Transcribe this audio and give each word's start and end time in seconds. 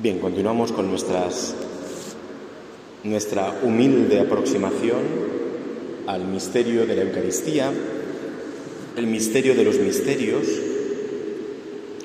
Bien, 0.00 0.20
continuamos 0.20 0.70
con 0.70 0.88
nuestra 3.02 3.58
humilde 3.64 4.20
aproximación 4.20 5.00
al 6.06 6.24
misterio 6.24 6.86
de 6.86 6.94
la 6.94 7.02
Eucaristía, 7.02 7.72
el 8.96 9.08
misterio 9.08 9.56
de 9.56 9.64
los 9.64 9.80
misterios, 9.80 10.46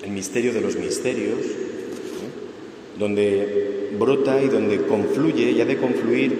el 0.04 0.10
misterio 0.10 0.54
de 0.54 0.62
los 0.62 0.76
misterios, 0.76 1.38
¿eh? 1.38 2.98
donde 2.98 3.92
brota 4.00 4.42
y 4.42 4.48
donde 4.48 4.88
confluye 4.88 5.52
y 5.52 5.62
ha 5.62 5.66
de 5.66 5.78
confluir, 5.78 6.32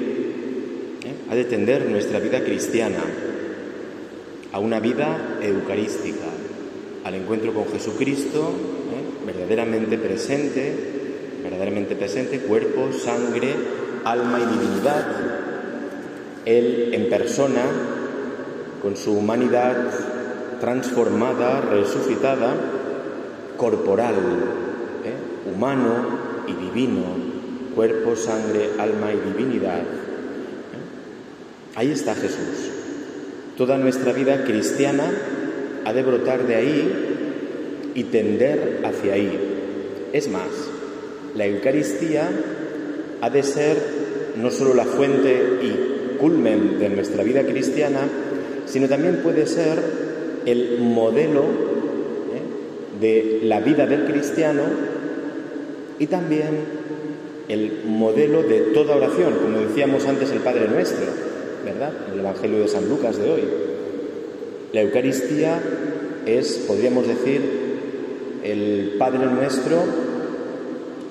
¿eh? 1.06 1.14
ha 1.30 1.36
de 1.36 1.46
tender 1.46 1.88
nuestra 1.88 2.18
vida 2.18 2.44
cristiana 2.44 3.04
a 4.52 4.58
una 4.58 4.80
vida 4.80 5.38
eucarística, 5.40 6.26
al 7.04 7.14
encuentro 7.14 7.54
con 7.54 7.68
Jesucristo, 7.68 8.40
¿eh? 8.50 9.28
verdaderamente 9.28 10.00
presente, 10.00 11.03
verdaderamente 11.44 11.96
presente, 11.96 12.40
cuerpo, 12.40 12.92
sangre, 12.94 13.54
alma 14.06 14.40
y 14.40 14.58
divinidad, 14.58 15.06
Él 16.46 16.94
en 16.94 17.10
persona, 17.10 17.62
con 18.82 18.98
su 18.98 19.14
humanidad 19.18 19.76
transformada, 20.60 21.62
resucitada, 21.62 22.56
corporal, 23.58 24.16
¿eh? 25.04 25.52
humano 25.54 25.94
y 26.48 26.54
divino, 26.54 27.04
cuerpo, 27.76 28.16
sangre, 28.16 28.70
alma 28.80 29.12
y 29.12 29.34
divinidad. 29.34 29.80
¿eh? 29.80 29.84
Ahí 31.76 31.92
está 31.92 32.16
Jesús. 32.16 32.72
Toda 33.58 33.78
nuestra 33.78 34.14
vida 34.14 34.44
cristiana 34.46 35.12
ha 35.86 35.94
de 35.94 36.04
brotar 36.04 36.48
de 36.48 36.56
ahí 36.56 37.92
y 37.96 38.04
tender 38.06 38.82
hacia 38.86 39.14
ahí. 39.14 40.10
Es 40.14 40.30
más, 40.30 40.50
la 41.36 41.46
Eucaristía 41.46 42.30
ha 43.22 43.30
de 43.30 43.44
ser 43.44 43.78
no 44.38 44.52
solo 44.52 44.74
la 44.74 44.86
fuente 44.86 45.32
y 45.62 46.18
culmen 46.20 46.80
de 46.80 46.90
nuestra 46.90 47.24
vida 47.24 47.44
cristiana, 47.44 48.02
sino 48.66 48.88
también 48.88 49.18
puede 49.24 49.46
ser 49.46 49.80
el 50.46 50.80
modelo 50.80 51.42
¿eh? 51.42 53.00
de 53.00 53.40
la 53.44 53.60
vida 53.60 53.86
del 53.86 54.06
cristiano 54.06 54.64
y 56.00 56.08
también 56.08 56.84
el 57.50 57.82
modelo 57.86 58.44
de 58.44 58.60
toda 58.74 58.96
oración, 58.96 59.34
como 59.42 59.60
decíamos 59.60 60.06
antes 60.06 60.32
el 60.32 60.40
Padre 60.40 60.68
Nuestro, 60.68 61.06
¿verdad? 61.66 61.92
El 62.14 62.20
Evangelio 62.20 62.60
de 62.60 62.68
San 62.68 62.88
Lucas 62.88 63.18
de 63.18 63.32
hoy. 63.32 63.42
La 64.72 64.82
Eucaristía 64.82 65.62
es, 66.26 66.64
podríamos 66.68 67.08
decir, 67.08 67.42
el 68.44 68.96
Padre 68.98 69.26
Nuestro 69.28 70.03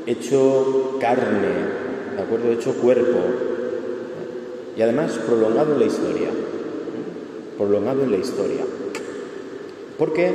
hecho 0.06 0.98
carne, 1.00 2.16
¿de 2.16 2.22
acuerdo? 2.22 2.52
Hecho 2.52 2.74
cuerpo 2.74 3.18
y 4.76 4.82
además 4.82 5.18
prolongado 5.26 5.74
en 5.74 5.80
la 5.80 5.86
historia, 5.86 6.28
prolongado 7.58 8.04
en 8.04 8.10
la 8.10 8.16
historia. 8.16 8.64
Porque 9.98 10.32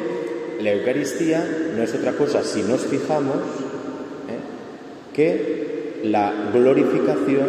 la 0.62 0.73
Eucaristía 0.73 1.45
no 1.76 1.84
es 1.84 1.94
otra 1.94 2.14
cosa, 2.14 2.44
si 2.44 2.62
nos 2.62 2.82
fijamos, 2.82 3.36
¿eh? 3.36 5.14
que 5.14 6.02
la 6.04 6.52
glorificación 6.54 7.48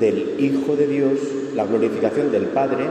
del 0.00 0.34
Hijo 0.38 0.76
de 0.76 0.86
Dios, 0.86 1.18
la 1.54 1.64
glorificación 1.64 2.32
del 2.32 2.46
Padre, 2.46 2.84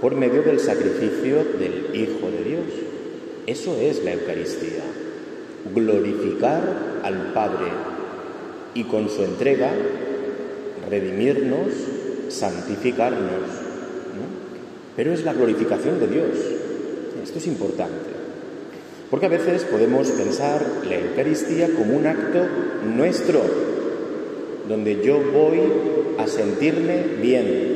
por 0.00 0.14
medio 0.14 0.42
del 0.42 0.60
sacrificio 0.60 1.36
del 1.58 1.88
Hijo 1.94 2.30
de 2.30 2.44
Dios. 2.44 2.64
Eso 3.46 3.76
es 3.80 4.04
la 4.04 4.12
Eucaristía, 4.12 4.84
glorificar 5.74 6.93
al 7.04 7.32
Padre 7.32 7.66
y 8.74 8.84
con 8.84 9.08
su 9.08 9.22
entrega 9.22 9.70
redimirnos, 10.88 11.72
santificarnos. 12.28 13.30
¿no? 13.30 14.26
Pero 14.96 15.12
es 15.12 15.24
la 15.24 15.32
glorificación 15.32 16.00
de 16.00 16.06
Dios. 16.08 16.30
Esto 17.22 17.38
es 17.38 17.46
importante. 17.46 18.14
Porque 19.10 19.26
a 19.26 19.30
veces 19.30 19.64
podemos 19.64 20.08
pensar 20.10 20.64
la 20.88 20.96
Eucaristía 20.96 21.68
como 21.76 21.96
un 21.96 22.06
acto 22.06 22.46
nuestro, 22.96 23.40
donde 24.68 25.04
yo 25.04 25.20
voy 25.20 25.60
a 26.18 26.26
sentirme 26.26 27.02
bien. 27.22 27.74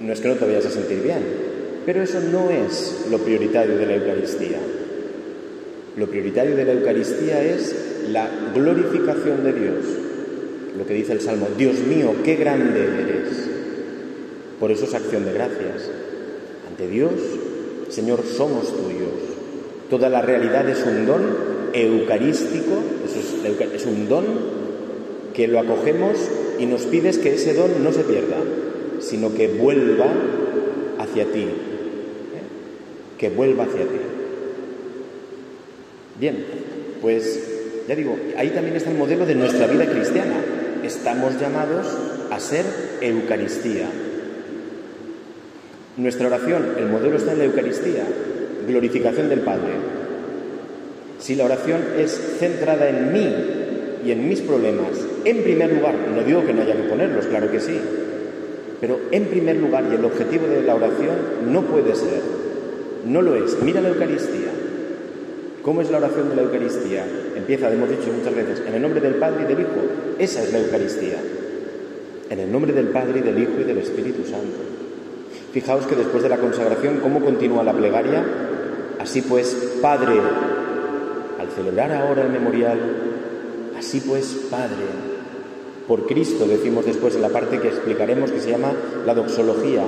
No 0.00 0.12
es 0.12 0.20
que 0.20 0.28
no 0.28 0.36
te 0.36 0.46
vayas 0.46 0.66
a 0.66 0.70
sentir 0.70 1.02
bien, 1.02 1.22
pero 1.84 2.02
eso 2.02 2.20
no 2.20 2.48
es 2.50 3.06
lo 3.10 3.18
prioritario 3.18 3.76
de 3.76 3.86
la 3.86 3.96
Eucaristía. 3.96 4.58
Lo 6.00 6.06
prioritario 6.08 6.56
de 6.56 6.64
la 6.64 6.72
Eucaristía 6.72 7.44
es 7.44 7.76
la 8.10 8.28
glorificación 8.52 9.44
de 9.44 9.52
Dios. 9.52 9.84
Lo 10.76 10.84
que 10.84 10.94
dice 10.94 11.12
el 11.12 11.20
Salmo, 11.20 11.46
Dios 11.56 11.78
mío, 11.80 12.14
qué 12.24 12.34
grande 12.34 12.80
eres. 12.80 13.48
Por 14.58 14.72
eso 14.72 14.86
es 14.86 14.94
acción 14.94 15.24
de 15.24 15.32
gracias. 15.32 15.90
Ante 16.68 16.88
Dios 16.88 17.12
Señor, 17.90 18.22
somos 18.24 18.68
tuyos. 18.68 19.10
Toda 19.90 20.08
la 20.08 20.22
realidad 20.22 20.68
es 20.68 20.84
un 20.86 21.06
don 21.06 21.22
eucarístico, 21.72 22.78
es, 23.74 23.86
un 23.86 24.08
don 24.08 24.24
que 25.34 25.48
lo 25.48 25.58
acogemos 25.58 26.16
y 26.58 26.66
nos 26.66 26.82
pides 26.82 27.18
que 27.18 27.34
ese 27.34 27.54
don 27.54 27.82
no 27.82 27.92
se 27.92 28.04
pierda, 28.04 28.36
sino 29.00 29.34
que 29.34 29.48
vuelva 29.48 30.06
hacia 30.98 31.24
ti, 31.26 31.42
¿eh? 31.42 31.48
que 33.18 33.28
vuelva 33.30 33.64
hacia 33.64 33.82
ti. 33.82 33.99
Bien, 36.20 36.44
pues 37.00 37.84
ya 37.88 37.96
digo, 37.96 38.16
ahí 38.36 38.50
también 38.50 38.76
está 38.76 38.90
el 38.90 38.98
modelo 38.98 39.24
de 39.24 39.34
nuestra 39.34 39.66
vida 39.66 39.86
cristiana. 39.86 40.36
Estamos 40.84 41.40
llamados 41.40 41.86
a 42.30 42.38
ser 42.38 42.64
Eucaristía, 43.00 43.88
nuestra 45.96 46.28
oración, 46.28 46.64
el 46.78 46.86
modelo 46.86 47.16
está 47.16 47.32
en 47.32 47.38
la 47.38 47.44
Eucaristía, 47.44 48.04
glorificación 48.66 49.28
del 49.28 49.40
Padre. 49.40 49.72
Si 51.18 51.34
la 51.34 51.44
oración 51.44 51.80
es 51.98 52.36
centrada 52.38 52.88
en 52.88 53.12
mí 53.12 53.34
y 54.06 54.12
en 54.12 54.28
mis 54.28 54.40
problemas, 54.40 54.92
en 55.24 55.42
primer 55.42 55.72
lugar, 55.72 55.94
no 56.14 56.22
digo 56.22 56.46
que 56.46 56.54
no 56.54 56.62
haya 56.62 56.76
que 56.76 56.88
ponerlos, 56.88 57.26
claro 57.26 57.50
que 57.50 57.60
sí, 57.60 57.78
pero 58.80 58.98
en 59.10 59.26
primer 59.26 59.56
lugar 59.56 59.84
y 59.90 59.96
el 59.96 60.04
objetivo 60.04 60.46
de 60.46 60.62
la 60.62 60.74
oración 60.74 61.16
no 61.48 61.62
puede 61.62 61.94
ser, 61.94 62.22
no 63.04 63.20
lo 63.20 63.36
es. 63.36 63.60
Mira 63.62 63.80
la 63.80 63.88
Eucaristía. 63.88 64.59
¿Cómo 65.62 65.82
es 65.82 65.90
la 65.90 65.98
oración 65.98 66.30
de 66.30 66.36
la 66.36 66.42
Eucaristía? 66.42 67.04
Empieza, 67.36 67.72
hemos 67.72 67.90
dicho 67.90 68.10
muchas 68.16 68.34
veces, 68.34 68.62
en 68.66 68.74
el 68.74 68.82
nombre 68.82 69.00
del 69.00 69.16
Padre 69.16 69.44
y 69.44 69.46
del 69.46 69.60
Hijo. 69.60 69.80
Esa 70.18 70.42
es 70.42 70.52
la 70.52 70.60
Eucaristía. 70.60 71.18
En 72.30 72.38
el 72.38 72.50
nombre 72.50 72.72
del 72.72 72.88
Padre 72.88 73.18
y 73.18 73.22
del 73.22 73.38
Hijo 73.38 73.60
y 73.60 73.64
del 73.64 73.78
Espíritu 73.78 74.24
Santo. 74.24 74.56
Fijaos 75.52 75.86
que 75.86 75.96
después 75.96 76.22
de 76.22 76.28
la 76.28 76.38
consagración, 76.38 77.00
¿cómo 77.00 77.20
continúa 77.20 77.62
la 77.62 77.72
plegaria? 77.72 78.24
Así 78.98 79.20
pues, 79.20 79.54
Padre, 79.82 80.14
al 81.38 81.48
celebrar 81.50 81.92
ahora 81.92 82.22
el 82.22 82.30
memorial, 82.30 82.78
así 83.76 84.00
pues, 84.00 84.46
Padre, 84.50 84.86
por 85.88 86.06
Cristo, 86.06 86.46
decimos 86.46 86.86
después 86.86 87.16
en 87.16 87.22
la 87.22 87.30
parte 87.30 87.58
que 87.58 87.68
explicaremos 87.68 88.30
que 88.30 88.40
se 88.40 88.50
llama 88.50 88.72
la 89.04 89.12
doxología, 89.12 89.82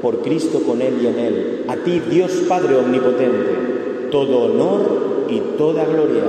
por 0.00 0.22
Cristo 0.22 0.62
con 0.62 0.80
Él 0.80 0.98
y 1.02 1.06
en 1.06 1.18
Él, 1.18 1.64
a 1.68 1.76
ti 1.76 2.00
Dios 2.08 2.44
Padre 2.48 2.76
Omnipotente, 2.76 3.71
todo 4.12 4.42
honor 4.42 5.26
y 5.28 5.40
toda 5.56 5.84
gloria. 5.86 6.22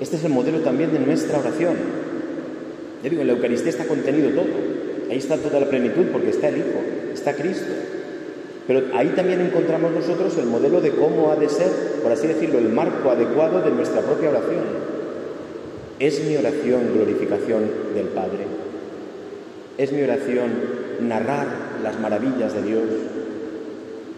Este 0.00 0.16
es 0.16 0.24
el 0.24 0.32
modelo 0.32 0.58
también 0.58 0.92
de 0.92 0.98
nuestra 0.98 1.38
oración. 1.38 1.76
Ya 3.02 3.08
digo, 3.08 3.22
en 3.22 3.28
la 3.28 3.34
Eucaristía 3.34 3.70
está 3.70 3.86
contenido 3.86 4.30
todo. 4.30 4.46
Ahí 5.10 5.18
está 5.18 5.38
toda 5.38 5.60
la 5.60 5.70
plenitud 5.70 6.06
porque 6.12 6.30
está 6.30 6.48
el 6.48 6.58
Hijo, 6.58 6.80
está 7.14 7.34
Cristo. 7.34 7.72
Pero 8.66 8.82
ahí 8.92 9.08
también 9.16 9.40
encontramos 9.40 9.92
nosotros 9.92 10.36
el 10.36 10.46
modelo 10.46 10.80
de 10.82 10.90
cómo 10.90 11.30
ha 11.30 11.36
de 11.36 11.48
ser, 11.48 11.70
por 12.02 12.12
así 12.12 12.26
decirlo, 12.26 12.58
el 12.58 12.68
marco 12.68 13.10
adecuado 13.10 13.62
de 13.62 13.70
nuestra 13.70 14.02
propia 14.02 14.28
oración. 14.28 14.64
Es 15.98 16.22
mi 16.24 16.36
oración 16.36 16.92
glorificación 16.94 17.62
del 17.94 18.08
Padre. 18.08 18.44
Es 19.78 19.92
mi 19.92 20.02
oración 20.02 20.50
narrar 21.00 21.46
las 21.82 21.98
maravillas 21.98 22.52
de 22.54 22.62
Dios. 22.62 22.84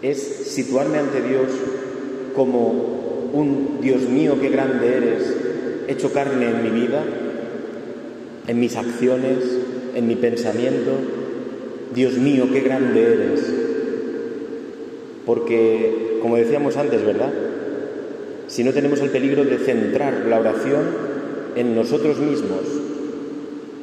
Es 0.01 0.19
situarme 0.19 0.97
ante 0.97 1.21
Dios 1.21 1.47
como 2.35 3.29
un 3.33 3.79
Dios 3.81 4.01
mío, 4.03 4.37
qué 4.39 4.49
grande 4.49 4.87
eres, 4.97 5.35
hecho 5.87 6.11
carne 6.11 6.49
en 6.49 6.63
mi 6.63 6.81
vida, 6.81 7.03
en 8.47 8.59
mis 8.59 8.75
acciones, 8.75 9.37
en 9.95 10.07
mi 10.07 10.15
pensamiento, 10.15 10.91
Dios 11.93 12.13
mío, 12.13 12.47
qué 12.51 12.61
grande 12.61 13.01
eres. 13.01 13.53
Porque, 15.25 16.19
como 16.21 16.37
decíamos 16.37 16.77
antes, 16.77 17.05
¿verdad? 17.05 17.31
Si 18.47 18.63
no 18.63 18.73
tenemos 18.73 18.99
el 19.01 19.09
peligro 19.09 19.45
de 19.45 19.57
centrar 19.57 20.25
la 20.27 20.39
oración 20.39 20.81
en 21.55 21.75
nosotros 21.75 22.19
mismos, 22.19 22.61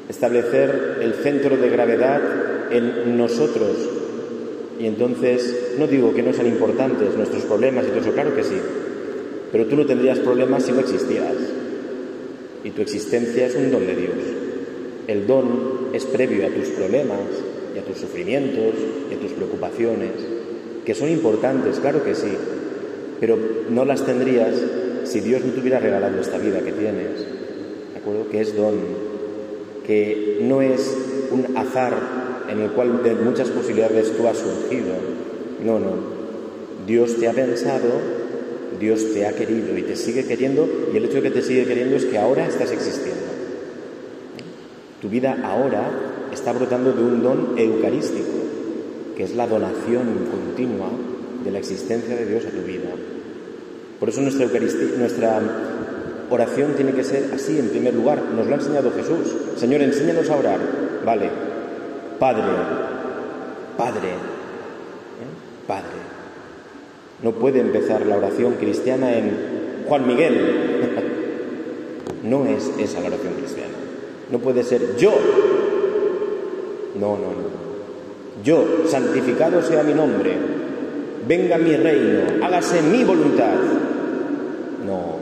establecer 0.08 0.98
el 1.02 1.14
centro 1.14 1.56
de 1.56 1.68
gravedad 1.68 2.20
en 2.70 3.16
nosotros, 3.16 3.76
y 4.78 4.86
entonces, 4.86 5.67
no 5.78 5.86
digo 5.86 6.12
que 6.14 6.22
no 6.22 6.32
sean 6.32 6.46
importantes 6.48 7.16
nuestros 7.16 7.44
problemas 7.44 7.84
y 7.86 7.88
todo 7.88 8.00
eso, 8.00 8.12
claro 8.12 8.34
que 8.34 8.44
sí, 8.44 8.56
pero 9.50 9.66
tú 9.66 9.76
no 9.76 9.86
tendrías 9.86 10.18
problemas 10.18 10.64
si 10.64 10.72
no 10.72 10.80
existieras. 10.80 11.36
y 12.64 12.70
tu 12.70 12.82
existencia 12.82 13.46
es 13.46 13.54
un 13.54 13.70
don 13.70 13.86
de 13.86 13.94
Dios. 13.94 14.16
El 15.06 15.26
don 15.26 15.88
es 15.92 16.04
previo 16.04 16.44
a 16.46 16.50
tus 16.50 16.68
problemas 16.70 17.20
y 17.74 17.78
a 17.78 17.82
tus 17.82 17.98
sufrimientos 17.98 18.74
y 19.10 19.14
a 19.14 19.18
tus 19.18 19.32
preocupaciones, 19.32 20.10
que 20.84 20.94
son 20.94 21.08
importantes, 21.08 21.78
claro 21.78 22.04
que 22.04 22.14
sí, 22.14 22.32
pero 23.20 23.38
no 23.70 23.84
las 23.84 24.04
tendrías 24.04 24.54
si 25.04 25.20
Dios 25.20 25.44
no 25.44 25.52
te 25.52 25.60
hubiera 25.60 25.78
regalado 25.78 26.20
esta 26.20 26.38
vida 26.38 26.60
que 26.60 26.72
tienes, 26.72 27.20
¿de 27.92 27.98
acuerdo? 27.98 28.28
Que 28.28 28.40
es 28.40 28.54
don, 28.56 28.74
que 29.86 30.40
no 30.42 30.60
es 30.60 30.94
un 31.30 31.56
azar 31.56 31.94
en 32.50 32.60
el 32.60 32.70
cual 32.70 33.02
de 33.02 33.14
muchas 33.14 33.48
posibilidades 33.48 34.12
tú 34.16 34.26
has 34.26 34.38
surgido, 34.38 34.94
no, 35.64 35.78
no. 35.78 36.18
Dios 36.86 37.16
te 37.18 37.28
ha 37.28 37.32
pensado, 37.32 37.90
Dios 38.80 39.12
te 39.12 39.26
ha 39.26 39.34
querido 39.34 39.76
y 39.76 39.82
te 39.82 39.96
sigue 39.96 40.24
queriendo, 40.24 40.68
y 40.92 40.96
el 40.96 41.04
hecho 41.04 41.16
de 41.16 41.22
que 41.22 41.30
te 41.30 41.42
sigue 41.42 41.66
queriendo 41.66 41.96
es 41.96 42.04
que 42.04 42.18
ahora 42.18 42.46
estás 42.46 42.70
existiendo. 42.70 43.24
Tu 45.00 45.08
vida 45.08 45.38
ahora 45.44 45.90
está 46.32 46.52
brotando 46.52 46.92
de 46.92 47.02
un 47.02 47.22
don 47.22 47.54
eucarístico, 47.56 48.38
que 49.16 49.24
es 49.24 49.34
la 49.34 49.46
donación 49.46 50.28
continua 50.30 50.90
de 51.44 51.50
la 51.50 51.58
existencia 51.58 52.16
de 52.16 52.26
Dios 52.26 52.44
a 52.46 52.50
tu 52.50 52.62
vida. 52.62 52.90
Por 54.00 54.08
eso 54.08 54.20
nuestra, 54.20 54.46
nuestra 54.98 55.40
oración 56.30 56.74
tiene 56.74 56.92
que 56.92 57.04
ser 57.04 57.30
así, 57.34 57.58
en 57.58 57.68
primer 57.68 57.94
lugar. 57.94 58.22
Nos 58.34 58.46
lo 58.46 58.52
ha 58.52 58.58
enseñado 58.58 58.92
Jesús. 58.92 59.34
Señor, 59.56 59.82
enséñanos 59.82 60.28
a 60.30 60.36
orar. 60.36 60.60
Vale. 61.04 61.30
Padre. 62.18 62.42
Padre. 63.76 64.08
¿Eh? 64.08 65.47
Padre. 65.68 66.00
No 67.22 67.32
puede 67.32 67.60
empezar 67.60 68.04
la 68.04 68.16
oración 68.16 68.54
cristiana 68.54 69.16
en 69.16 69.84
Juan 69.86 70.08
Miguel. 70.08 70.34
no 72.24 72.46
es 72.46 72.72
esa 72.78 73.00
la 73.00 73.08
oración 73.08 73.34
cristiana. 73.34 73.74
No 74.32 74.40
puede 74.40 74.64
ser 74.64 74.96
yo. 74.96 75.12
No, 76.98 77.16
no, 77.16 77.28
no. 77.28 77.58
Yo, 78.42 78.64
santificado 78.86 79.62
sea 79.62 79.82
mi 79.82 79.94
nombre, 79.94 80.32
venga 81.26 81.58
mi 81.58 81.74
reino, 81.76 82.44
hágase 82.44 82.82
mi 82.82 83.04
voluntad. 83.04 83.54
No, 84.86 85.16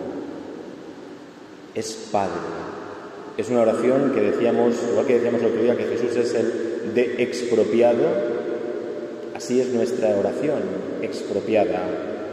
es 1.74 2.08
Padre. 2.12 2.32
Es 3.36 3.50
una 3.50 3.60
oración 3.60 4.12
que 4.14 4.20
decíamos, 4.20 4.74
igual 4.90 5.06
que 5.06 5.14
decíamos 5.14 5.40
el 5.40 5.48
otro 5.48 5.62
día, 5.62 5.76
que 5.76 5.84
Jesús 5.84 6.16
es 6.16 6.34
el 6.34 6.94
de 6.94 7.22
expropiado. 7.22 8.35
Así 9.46 9.60
es 9.60 9.72
nuestra 9.72 10.08
oración, 10.08 10.58
expropiada, 11.02 11.78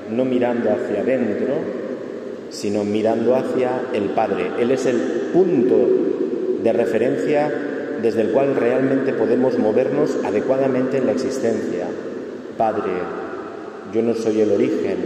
no 0.10 0.26
mirando 0.26 0.72
hacia 0.72 1.02
adentro, 1.02 1.54
sino 2.50 2.84
mirando 2.84 3.36
hacia 3.36 3.84
el 3.94 4.06
Padre. 4.16 4.50
Él 4.60 4.72
es 4.72 4.88
el 4.88 5.30
punto 5.32 5.76
de 6.64 6.74
referencia 6.74 7.54
desde 8.02 8.22
el 8.22 8.32
cual 8.32 8.56
realmente 8.56 9.14
podemos 9.14 9.60
movernos 9.60 10.18
adecuadamente 10.26 10.98
en 10.98 11.06
la 11.06 11.12
existencia. 11.12 11.86
Padre, 12.58 12.94
yo 13.94 14.02
no 14.02 14.16
soy 14.16 14.42
el 14.42 14.50
origen, 14.50 14.98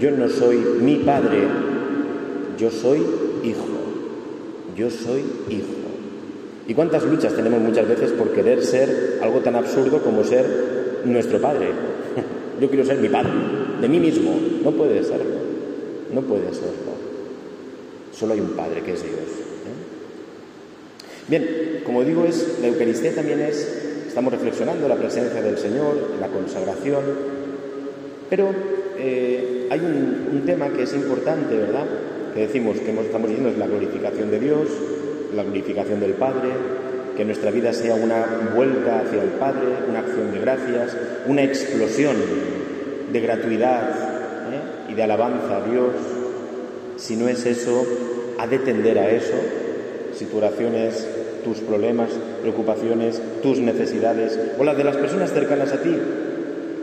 yo 0.00 0.10
no 0.10 0.28
soy 0.28 0.56
mi 0.56 0.96
Padre, 0.96 1.42
yo 2.58 2.72
soy 2.72 3.06
hijo, 3.44 3.68
yo 4.76 4.90
soy 4.90 5.22
hijo. 5.48 5.82
¿Y 6.66 6.74
cuántas 6.74 7.04
luchas 7.04 7.34
tenemos 7.34 7.60
muchas 7.60 7.86
veces 7.86 8.10
por 8.10 8.30
querer 8.30 8.64
ser 8.64 9.20
algo 9.22 9.38
tan 9.42 9.54
absurdo 9.54 10.02
como 10.02 10.24
ser 10.24 10.71
nuestro 11.04 11.40
Padre? 11.40 11.68
Yo 12.60 12.68
quiero 12.68 12.84
ser 12.84 12.98
mi 12.98 13.08
Padre, 13.08 13.30
de 13.80 13.88
mí 13.88 13.98
mismo. 13.98 14.38
No 14.62 14.70
puede 14.72 15.02
serlo, 15.02 15.36
no 16.12 16.20
puede 16.22 16.52
serlo. 16.52 16.92
Solo 18.12 18.34
hay 18.34 18.40
un 18.40 18.50
Padre 18.50 18.82
que 18.82 18.92
es 18.92 19.02
Dios. 19.02 19.14
¿eh? 19.14 19.72
Bien, 21.28 21.82
como 21.84 22.04
digo, 22.04 22.24
es, 22.24 22.58
la 22.60 22.68
Eucaristía 22.68 23.14
también 23.14 23.40
es, 23.40 24.06
estamos 24.06 24.32
reflexionando 24.32 24.88
la 24.88 24.96
presencia 24.96 25.42
del 25.42 25.58
Señor, 25.58 25.96
la 26.20 26.28
consagración, 26.28 27.02
pero 28.28 28.48
eh, 28.98 29.66
hay 29.70 29.80
un 29.80 30.42
tema 30.46 30.68
que 30.68 30.82
es 30.82 30.94
importante, 30.94 31.56
¿verdad? 31.56 31.86
que 32.32 32.40
decimos 32.40 32.78
que 32.78 32.90
estamos 32.90 33.28
diciendo 33.28 33.50
es 33.50 33.58
la 33.58 33.66
glorificación 33.66 34.30
de 34.30 34.40
Dios, 34.40 34.68
la 35.34 35.42
glorificación 35.42 36.00
del 36.00 36.12
Padre, 36.12 36.48
que 37.16 37.24
nuestra 37.24 37.50
vida 37.50 37.72
sea 37.72 37.94
una 37.94 38.50
vuelta 38.54 39.00
hacia 39.00 39.22
el 39.22 39.30
Padre, 39.30 39.68
una 39.88 40.00
acción 40.00 40.32
de 40.32 40.40
gracias, 40.40 40.96
una 41.26 41.42
explosión 41.42 42.16
de 43.12 43.20
gratuidad 43.20 43.90
¿eh? 43.90 44.90
y 44.92 44.94
de 44.94 45.02
alabanza 45.02 45.58
a 45.58 45.68
Dios. 45.68 45.92
Si 46.96 47.16
no 47.16 47.28
es 47.28 47.44
eso, 47.44 47.86
ha 48.38 48.46
de 48.46 48.58
tender 48.58 48.98
a 48.98 49.10
eso. 49.10 49.34
Si 50.14 50.24
tu 50.26 50.38
oración 50.38 50.74
es 50.74 51.06
tus 51.44 51.58
problemas, 51.58 52.10
preocupaciones, 52.40 53.20
tus 53.42 53.58
necesidades 53.58 54.38
o 54.58 54.64
las 54.64 54.76
de 54.76 54.84
las 54.84 54.96
personas 54.96 55.32
cercanas 55.32 55.72
a 55.72 55.82
ti, 55.82 55.94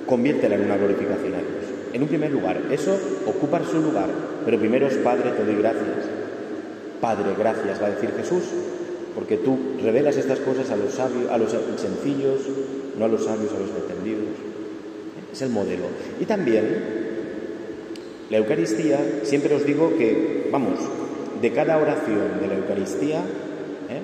conviértela 0.06 0.56
en 0.56 0.66
una 0.66 0.78
glorificación 0.78 1.34
a 1.34 1.38
Dios. 1.38 1.70
En 1.94 2.04
un 2.04 2.08
primer 2.08 2.32
lugar, 2.32 2.62
eso 2.72 2.98
ocupa 3.26 3.62
su 3.64 3.80
lugar, 3.80 4.10
pero 4.46 4.60
primero 4.60 4.88
es 4.88 4.96
Padre, 4.98 5.32
te 5.32 5.44
doy 5.44 5.56
gracias. 5.56 6.06
Padre, 7.02 7.30
gracias, 7.38 7.82
va 7.82 7.88
a 7.88 7.92
decir 7.92 8.12
Jesús, 8.16 8.44
porque 9.16 9.38
tú 9.38 9.58
revelas 9.82 10.18
estas 10.18 10.40
cosas 10.40 10.70
a 10.70 10.76
los 10.76 10.94
sabios, 10.94 11.30
a 11.32 11.38
los 11.38 11.52
sencillos, 11.52 12.40
no 12.98 13.06
a 13.06 13.08
los 13.08 13.26
sabios, 13.26 13.52
a 13.54 13.60
los 13.60 13.70
entendidos. 13.70 14.28
Es 15.32 15.42
el 15.42 15.50
modelo. 15.50 15.86
Y 16.20 16.26
también 16.26 17.00
la 18.30 18.38
Eucaristía, 18.38 19.00
siempre 19.24 19.56
os 19.56 19.66
digo 19.66 19.94
que, 19.98 20.50
vamos, 20.52 20.80
de 21.42 21.52
cada 21.52 21.78
oración 21.78 22.40
de 22.42 22.48
la 22.48 22.56
Eucaristía 22.56 23.20
¿eh? 23.90 24.02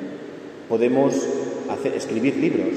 podemos 0.69 1.16
escribir 1.96 2.38
libros. 2.38 2.74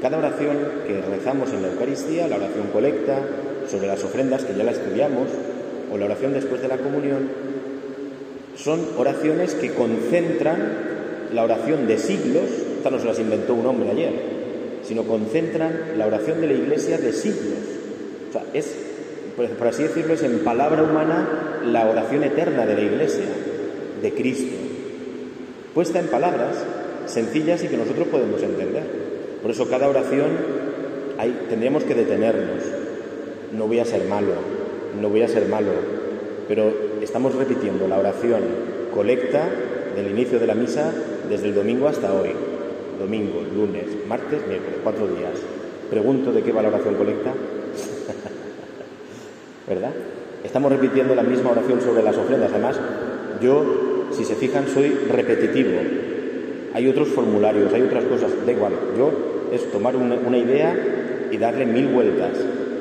Cada 0.00 0.18
oración 0.18 0.56
que 0.86 1.00
rezamos 1.02 1.52
en 1.52 1.62
la 1.62 1.68
Eucaristía, 1.68 2.28
la 2.28 2.36
oración 2.36 2.68
colecta, 2.72 3.20
sobre 3.68 3.86
las 3.86 4.02
ofrendas, 4.02 4.44
que 4.44 4.56
ya 4.56 4.64
la 4.64 4.72
estudiamos, 4.72 5.28
o 5.92 5.98
la 5.98 6.06
oración 6.06 6.32
después 6.32 6.62
de 6.62 6.68
la 6.68 6.78
comunión, 6.78 7.28
son 8.56 8.80
oraciones 8.96 9.54
que 9.54 9.72
concentran 9.72 10.89
la 11.32 11.44
oración 11.44 11.86
de 11.86 11.98
siglos, 11.98 12.44
esta 12.76 12.90
no 12.90 12.98
se 12.98 13.06
las 13.06 13.18
inventó 13.18 13.54
un 13.54 13.66
hombre 13.66 13.90
ayer, 13.90 14.12
sino 14.82 15.04
concentran 15.04 15.92
la 15.96 16.06
oración 16.06 16.40
de 16.40 16.46
la 16.48 16.52
Iglesia 16.54 16.98
de 16.98 17.12
siglos. 17.12 17.58
O 18.28 18.32
sea, 18.32 18.44
es, 18.54 18.74
por 19.36 19.68
así 19.68 19.82
decirlo, 19.84 20.14
es 20.14 20.22
en 20.22 20.40
palabra 20.40 20.82
humana 20.82 21.60
la 21.64 21.88
oración 21.88 22.24
eterna 22.24 22.66
de 22.66 22.74
la 22.74 22.80
Iglesia, 22.82 23.26
de 24.02 24.14
Cristo, 24.14 24.56
puesta 25.74 25.98
en 25.98 26.06
palabras 26.06 26.56
sencillas 27.06 27.62
y 27.62 27.68
que 27.68 27.76
nosotros 27.76 28.08
podemos 28.08 28.42
entender. 28.42 28.82
Por 29.42 29.50
eso 29.50 29.68
cada 29.68 29.88
oración 29.88 30.28
hay, 31.18 31.46
tendríamos 31.48 31.84
que 31.84 31.94
detenernos, 31.94 32.64
no 33.52 33.66
voy 33.66 33.80
a 33.80 33.84
ser 33.84 34.04
malo, 34.04 34.34
no 35.00 35.08
voy 35.08 35.22
a 35.22 35.28
ser 35.28 35.46
malo, 35.46 35.72
pero 36.48 36.72
estamos 37.02 37.34
repitiendo 37.34 37.88
la 37.88 37.98
oración 37.98 38.40
colecta 38.94 39.48
del 39.94 40.10
inicio 40.10 40.38
de 40.38 40.46
la 40.46 40.54
misa 40.54 40.92
desde 41.28 41.48
el 41.48 41.54
domingo 41.54 41.88
hasta 41.88 42.12
hoy. 42.12 42.30
Domingo, 42.98 43.42
lunes, 43.54 43.86
martes, 44.08 44.46
miércoles, 44.46 44.78
cuatro 44.82 45.06
días. 45.06 45.32
Pregunto 45.88 46.32
de 46.32 46.42
qué 46.42 46.52
va 46.52 46.62
la 46.62 46.68
oración 46.68 46.94
colecta. 46.94 47.32
¿Verdad? 49.68 49.92
Estamos 50.44 50.72
repitiendo 50.72 51.14
la 51.14 51.22
misma 51.22 51.50
oración 51.50 51.80
sobre 51.80 52.02
las 52.02 52.16
ofrendas. 52.16 52.50
Además, 52.52 52.78
yo, 53.40 54.08
si 54.12 54.24
se 54.24 54.34
fijan, 54.34 54.68
soy 54.68 54.90
repetitivo. 55.10 55.78
Hay 56.74 56.88
otros 56.88 57.08
formularios, 57.08 57.72
hay 57.72 57.82
otras 57.82 58.04
cosas. 58.04 58.30
Da 58.44 58.52
igual. 58.52 58.72
Yo 58.96 59.10
es 59.52 59.70
tomar 59.72 59.96
una, 59.96 60.16
una 60.16 60.38
idea 60.38 60.76
y 61.30 61.36
darle 61.36 61.66
mil 61.66 61.88
vueltas 61.88 62.32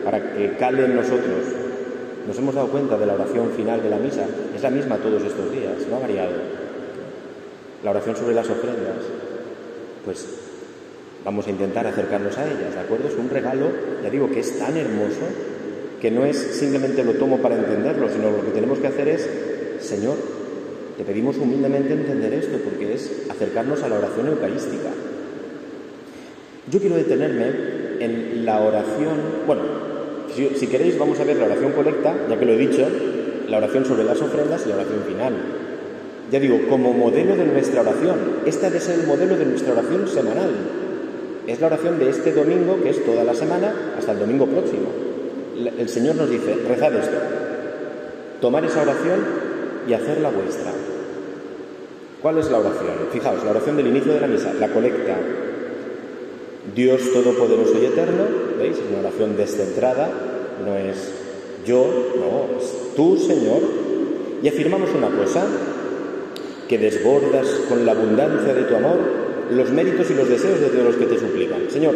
para 0.03 0.33
que 0.33 0.55
cale 0.57 0.85
en 0.85 0.95
nosotros. 0.95 1.43
Nos 2.27 2.37
hemos 2.37 2.55
dado 2.55 2.67
cuenta 2.67 2.97
de 2.97 3.05
la 3.05 3.13
oración 3.13 3.51
final 3.51 3.81
de 3.81 3.89
la 3.89 3.97
misa, 3.97 4.25
es 4.55 4.61
la 4.61 4.69
misma 4.69 4.97
todos 4.97 5.23
estos 5.23 5.51
días, 5.51 5.73
no 5.89 5.97
ha 5.97 5.99
variado. 5.99 6.58
La 7.83 7.91
oración 7.91 8.15
sobre 8.15 8.35
las 8.35 8.49
ofrendas, 8.49 8.97
pues 10.03 10.25
vamos 11.23 11.47
a 11.47 11.49
intentar 11.49 11.87
acercarnos 11.87 12.37
a 12.37 12.45
ellas, 12.45 12.75
¿de 12.75 12.79
acuerdo? 12.79 13.07
Es 13.07 13.15
un 13.15 13.29
regalo, 13.29 13.67
ya 14.03 14.09
digo, 14.09 14.29
que 14.29 14.39
es 14.39 14.57
tan 14.57 14.75
hermoso 14.75 15.21
que 16.01 16.11
no 16.11 16.25
es 16.25 16.37
simplemente 16.37 17.03
lo 17.03 17.13
tomo 17.13 17.37
para 17.39 17.55
entenderlo, 17.55 18.09
sino 18.09 18.31
lo 18.31 18.43
que 18.45 18.51
tenemos 18.51 18.79
que 18.79 18.87
hacer 18.87 19.07
es, 19.09 19.29
Señor, 19.79 20.15
te 20.97 21.03
pedimos 21.03 21.37
humildemente 21.37 21.93
entender 21.93 22.33
esto, 22.33 22.57
porque 22.63 22.93
es 22.93 23.11
acercarnos 23.29 23.83
a 23.83 23.89
la 23.89 23.97
oración 23.97 24.27
eucarística. 24.27 24.89
Yo 26.69 26.79
quiero 26.79 26.95
detenerme 26.95 27.45
en 27.99 28.45
la 28.45 28.61
oración, 28.61 29.17
bueno, 29.47 29.61
si, 30.35 30.67
queréis, 30.67 30.97
vamos 30.97 31.19
a 31.19 31.23
ver 31.23 31.37
la 31.37 31.45
oración 31.45 31.71
colecta, 31.73 32.15
ya 32.29 32.37
que 32.37 32.45
lo 32.45 32.53
he 32.53 32.57
dicho, 32.57 32.87
la 33.47 33.57
oración 33.57 33.85
sobre 33.85 34.03
las 34.03 34.21
ofrendas 34.21 34.65
y 34.65 34.69
la 34.69 34.75
oración 34.75 35.03
final. 35.07 35.33
Ya 36.31 36.39
digo, 36.39 36.59
como 36.69 36.93
modelo 36.93 37.35
de 37.35 37.45
nuestra 37.45 37.81
oración. 37.81 38.17
Este 38.45 38.67
ha 38.67 38.69
de 38.69 38.79
ser 38.79 38.99
el 38.99 39.07
modelo 39.07 39.35
de 39.37 39.45
nuestra 39.45 39.73
oración 39.73 40.07
semanal. 40.07 40.51
Es 41.47 41.59
la 41.59 41.67
oración 41.67 41.97
de 41.97 42.09
este 42.09 42.31
domingo, 42.31 42.79
que 42.83 42.91
es 42.91 43.03
toda 43.03 43.23
la 43.23 43.33
semana, 43.33 43.93
hasta 43.97 44.11
el 44.11 44.19
domingo 44.19 44.45
próximo. 44.45 44.89
El 45.77 45.89
Señor 45.89 46.15
nos 46.15 46.29
dice, 46.29 46.55
rezad 46.67 46.95
esto, 46.95 47.17
tomar 48.39 48.63
esa 48.63 48.81
oración 48.81 49.19
y 49.87 49.93
hacerla 49.93 50.29
vuestra. 50.29 50.71
¿Cuál 52.21 52.37
es 52.37 52.51
la 52.51 52.59
oración? 52.59 52.93
Fijaos, 53.11 53.43
la 53.43 53.51
oración 53.51 53.77
del 53.77 53.87
inicio 53.87 54.13
de 54.13 54.19
la 54.19 54.27
misa, 54.27 54.53
la 54.53 54.67
colecta. 54.69 55.17
Dios 56.75 57.01
Todopoderoso 57.11 57.73
y 57.81 57.85
Eterno, 57.85 58.25
¿veis? 58.57 58.77
Es 58.77 58.83
una 58.89 58.99
oración 58.99 59.35
descentrada, 59.35 60.09
no 60.63 60.77
es 60.77 61.11
yo, 61.65 61.85
no, 62.15 62.59
es 62.59 62.95
tú, 62.95 63.17
Señor. 63.17 63.61
Y 64.43 64.47
afirmamos 64.47 64.89
una 64.95 65.09
cosa, 65.09 65.45
que 66.69 66.77
desbordas 66.77 67.47
con 67.67 67.85
la 67.85 67.93
abundancia 67.93 68.53
de 68.53 68.63
tu 68.63 68.75
amor 68.75 68.97
los 69.51 69.71
méritos 69.71 70.09
y 70.11 70.13
los 70.13 70.29
deseos 70.29 70.61
de 70.61 70.83
los 70.83 70.95
que 70.95 71.05
te 71.05 71.19
suplican. 71.19 71.69
Señor, 71.69 71.95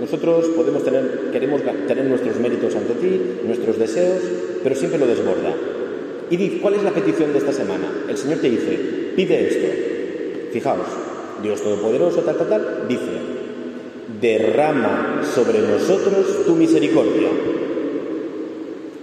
nosotros 0.00 0.46
podemos 0.56 0.82
tener, 0.82 1.30
queremos 1.30 1.60
tener 1.86 2.04
nuestros 2.06 2.40
méritos 2.40 2.74
ante 2.74 2.94
ti, 2.94 3.20
nuestros 3.46 3.78
deseos, 3.78 4.22
pero 4.62 4.74
siempre 4.74 4.98
lo 4.98 5.06
desborda. 5.06 5.54
Y 6.30 6.36
dice, 6.36 6.58
¿cuál 6.60 6.74
es 6.74 6.82
la 6.82 6.90
petición 6.90 7.32
de 7.32 7.38
esta 7.38 7.52
semana? 7.52 7.86
El 8.08 8.16
Señor 8.16 8.38
te 8.38 8.48
dice, 8.48 8.78
pide 9.14 9.46
esto. 9.46 9.66
Fijaos, 10.52 10.88
Dios 11.42 11.62
Todopoderoso, 11.62 12.22
tal, 12.22 12.36
tal, 12.36 12.48
tal, 12.48 12.88
dice, 12.88 13.10
derrama 14.20 15.20
sobre 15.22 15.60
nosotros 15.60 16.46
tu 16.46 16.54
misericordia. 16.56 17.28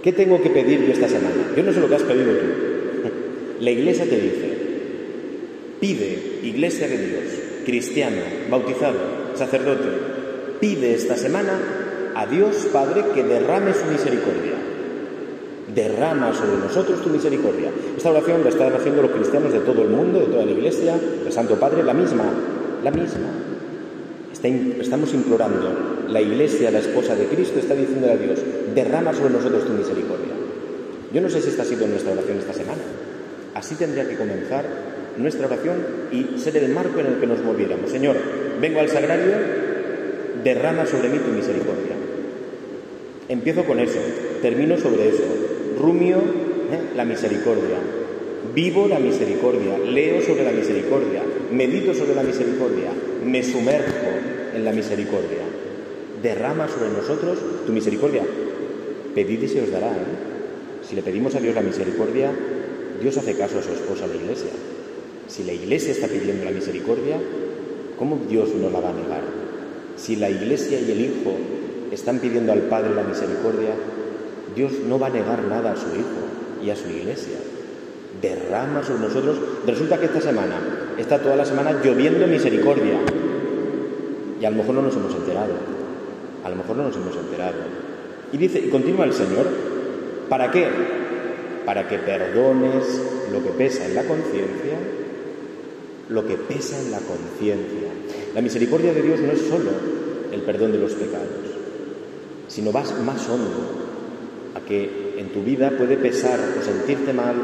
¿Qué 0.02 0.12
tengo 0.12 0.42
que 0.42 0.50
pedir 0.50 0.84
yo 0.84 0.92
esta 0.92 1.08
semana? 1.08 1.52
Yo 1.56 1.62
no 1.62 1.72
sé 1.72 1.80
lo 1.80 1.88
que 1.88 1.94
has 1.94 2.02
pedido 2.02 2.32
tú. 2.32 2.46
La 3.60 3.70
iglesia 3.70 4.04
te 4.06 4.16
dice, 4.16 4.49
pide, 5.80 6.40
iglesia 6.42 6.86
de 6.88 6.98
Dios, 6.98 7.24
cristiano, 7.64 8.20
bautizado, 8.50 8.98
sacerdote, 9.34 9.88
pide 10.60 10.94
esta 10.94 11.16
semana 11.16 12.12
a 12.14 12.26
Dios 12.26 12.68
Padre 12.72 13.04
que 13.14 13.22
derrame 13.22 13.72
su 13.74 13.86
misericordia 13.86 14.70
derrama 15.74 16.32
sobre 16.34 16.56
nosotros 16.56 17.02
tu 17.02 17.10
misericordia. 17.10 17.70
Esta 17.96 18.10
oración 18.10 18.42
la 18.42 18.50
están 18.50 18.72
haciendo 18.72 19.02
los 19.02 19.10
cristianos 19.10 19.52
de 19.52 19.60
todo 19.60 19.82
el 19.82 19.88
mundo, 19.88 20.20
de 20.20 20.26
toda 20.26 20.44
la 20.44 20.50
Iglesia, 20.50 20.98
el 21.24 21.32
Santo 21.32 21.56
Padre, 21.56 21.82
la 21.82 21.94
misma, 21.94 22.24
la 22.82 22.90
misma. 22.90 23.28
estamos 24.80 25.14
implorando, 25.14 26.06
la 26.08 26.20
Iglesia, 26.20 26.70
la 26.70 26.78
esposa 26.78 27.14
de 27.14 27.26
Cristo, 27.26 27.58
está 27.58 27.74
diciendo 27.74 28.10
a 28.10 28.16
Dios, 28.16 28.40
derrama 28.74 29.12
sobre 29.12 29.34
nosotros 29.34 29.64
tu 29.66 29.72
misericordia. 29.72 30.34
Yo 31.12 31.20
no 31.20 31.28
sé 31.28 31.40
si 31.40 31.50
esta 31.50 31.62
ha 31.62 31.66
sido 31.66 31.86
nuestra 31.86 32.12
oración 32.12 32.38
esta 32.38 32.52
semana. 32.52 32.82
Así 33.54 33.74
tendría 33.74 34.08
que 34.08 34.16
comenzar 34.16 34.64
nuestra 35.22 35.46
oración 35.46 35.76
y 36.12 36.38
ser 36.38 36.56
el 36.56 36.72
marco 36.72 37.00
en 37.00 37.06
el 37.06 37.20
que 37.20 37.26
nos 37.26 37.42
moviéramos. 37.42 37.90
Señor, 37.90 38.16
vengo 38.60 38.80
al 38.80 38.88
sagrario, 38.88 39.34
derrama 40.42 40.86
sobre 40.86 41.08
mí 41.08 41.18
tu 41.18 41.30
misericordia. 41.30 41.94
Empiezo 43.28 43.64
con 43.64 43.78
eso, 43.78 43.98
termino 44.42 44.76
sobre 44.76 45.08
eso, 45.08 45.22
rumio 45.78 46.16
¿eh? 46.18 46.96
la 46.96 47.04
misericordia, 47.04 47.76
vivo 48.54 48.88
la 48.88 48.98
misericordia, 48.98 49.78
leo 49.78 50.20
sobre 50.22 50.44
la 50.44 50.52
misericordia, 50.52 51.22
medito 51.52 51.94
sobre 51.94 52.14
la 52.14 52.22
misericordia, 52.22 52.90
me 53.24 53.42
sumerjo 53.42 54.08
en 54.54 54.64
la 54.64 54.72
misericordia. 54.72 55.44
Derrama 56.22 56.68
sobre 56.68 56.90
nosotros 56.90 57.38
tu 57.66 57.72
misericordia. 57.72 58.22
Pedid 59.14 59.42
y 59.42 59.48
se 59.48 59.62
os 59.62 59.70
dará. 59.70 59.88
¿eh? 59.88 60.86
Si 60.86 60.94
le 60.94 61.02
pedimos 61.02 61.34
a 61.34 61.40
Dios 61.40 61.54
la 61.54 61.62
misericordia, 61.62 62.30
Dios 63.00 63.16
hace 63.16 63.34
caso 63.36 63.58
a 63.58 63.62
su 63.62 63.72
esposa, 63.72 64.06
la 64.06 64.16
iglesia. 64.16 64.50
Si 65.30 65.44
la 65.44 65.52
iglesia 65.52 65.92
está 65.92 66.08
pidiendo 66.08 66.44
la 66.44 66.50
misericordia, 66.50 67.16
¿cómo 67.96 68.18
Dios 68.28 68.48
no 68.56 68.68
la 68.68 68.80
va 68.80 68.90
a 68.90 68.92
negar? 68.92 69.22
Si 69.96 70.16
la 70.16 70.28
iglesia 70.28 70.80
y 70.80 70.90
el 70.90 71.00
Hijo 71.02 71.36
están 71.92 72.18
pidiendo 72.18 72.52
al 72.52 72.62
Padre 72.62 72.96
la 72.96 73.04
misericordia, 73.04 73.70
Dios 74.56 74.72
no 74.88 74.98
va 74.98 75.06
a 75.06 75.10
negar 75.10 75.44
nada 75.44 75.72
a 75.72 75.76
su 75.76 75.86
Hijo 75.94 76.64
y 76.64 76.70
a 76.70 76.74
su 76.74 76.88
iglesia. 76.88 77.36
Derrama 78.20 78.82
sobre 78.82 79.02
nosotros. 79.02 79.36
Resulta 79.64 80.00
que 80.00 80.06
esta 80.06 80.20
semana 80.20 80.56
está 80.98 81.20
toda 81.20 81.36
la 81.36 81.44
semana 81.44 81.80
lloviendo 81.80 82.26
misericordia. 82.26 82.98
Y 84.40 84.44
a 84.44 84.50
lo 84.50 84.56
mejor 84.56 84.74
no 84.74 84.82
nos 84.82 84.96
hemos 84.96 85.14
enterado. 85.14 85.52
A 86.42 86.50
lo 86.50 86.56
mejor 86.56 86.76
no 86.76 86.82
nos 86.82 86.96
hemos 86.96 87.14
enterado. 87.14 87.54
Y 88.32 88.36
dice, 88.36 88.58
y 88.58 88.68
continúa 88.68 89.04
el 89.04 89.12
Señor, 89.12 89.46
¿para 90.28 90.50
qué? 90.50 90.66
Para 91.64 91.86
que 91.86 91.98
perdones 91.98 93.00
lo 93.32 93.44
que 93.44 93.50
pesa 93.50 93.86
en 93.86 93.94
la 93.94 94.02
conciencia, 94.02 94.76
lo 96.10 96.26
que 96.26 96.36
pesa 96.36 96.78
en 96.80 96.90
la 96.90 96.98
conciencia. 96.98 97.88
La 98.34 98.40
misericordia 98.40 98.92
de 98.92 99.02
Dios 99.02 99.20
no 99.20 99.32
es 99.32 99.40
solo 99.40 99.70
el 100.32 100.42
perdón 100.42 100.72
de 100.72 100.78
los 100.78 100.92
pecados, 100.92 101.28
sino 102.48 102.72
vas 102.72 102.92
más 103.00 103.28
hondo, 103.28 103.80
a 104.54 104.60
que 104.60 105.14
en 105.18 105.28
tu 105.28 105.42
vida 105.42 105.70
puede 105.70 105.96
pesar 105.96 106.38
o 106.58 106.62
sentirte 106.62 107.12
mal 107.12 107.34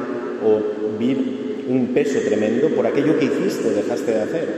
o 0.44 0.98
vivir 0.98 1.64
un 1.68 1.92
peso 1.94 2.18
tremendo 2.20 2.68
por 2.70 2.86
aquello 2.86 3.18
que 3.18 3.26
hiciste 3.26 3.68
o 3.68 3.72
dejaste 3.72 4.12
de 4.12 4.22
hacer 4.22 4.48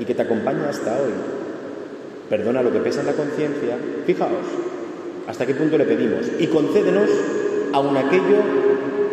y 0.00 0.04
que 0.04 0.14
te 0.14 0.22
acompaña 0.22 0.68
hasta 0.68 0.92
hoy. 0.92 1.12
Perdona 2.28 2.62
lo 2.62 2.72
que 2.72 2.80
pesa 2.80 3.00
en 3.00 3.06
la 3.06 3.12
conciencia. 3.14 3.76
Fijaos, 4.06 4.46
hasta 5.26 5.46
qué 5.46 5.54
punto 5.54 5.78
le 5.78 5.84
pedimos. 5.84 6.26
Y 6.38 6.46
concédenos 6.46 7.10
aun 7.72 7.96
aquello 7.96 8.42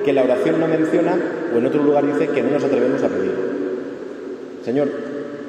que 0.03 0.13
la 0.13 0.23
oración 0.23 0.59
no 0.59 0.67
menciona 0.67 1.17
o 1.53 1.57
en 1.57 1.65
otro 1.65 1.83
lugar 1.83 2.05
dice 2.05 2.27
que 2.31 2.43
no 2.43 2.51
nos 2.51 2.63
atrevemos 2.63 3.01
a 3.03 3.09
pedir. 3.09 3.54
Señor, 4.65 4.89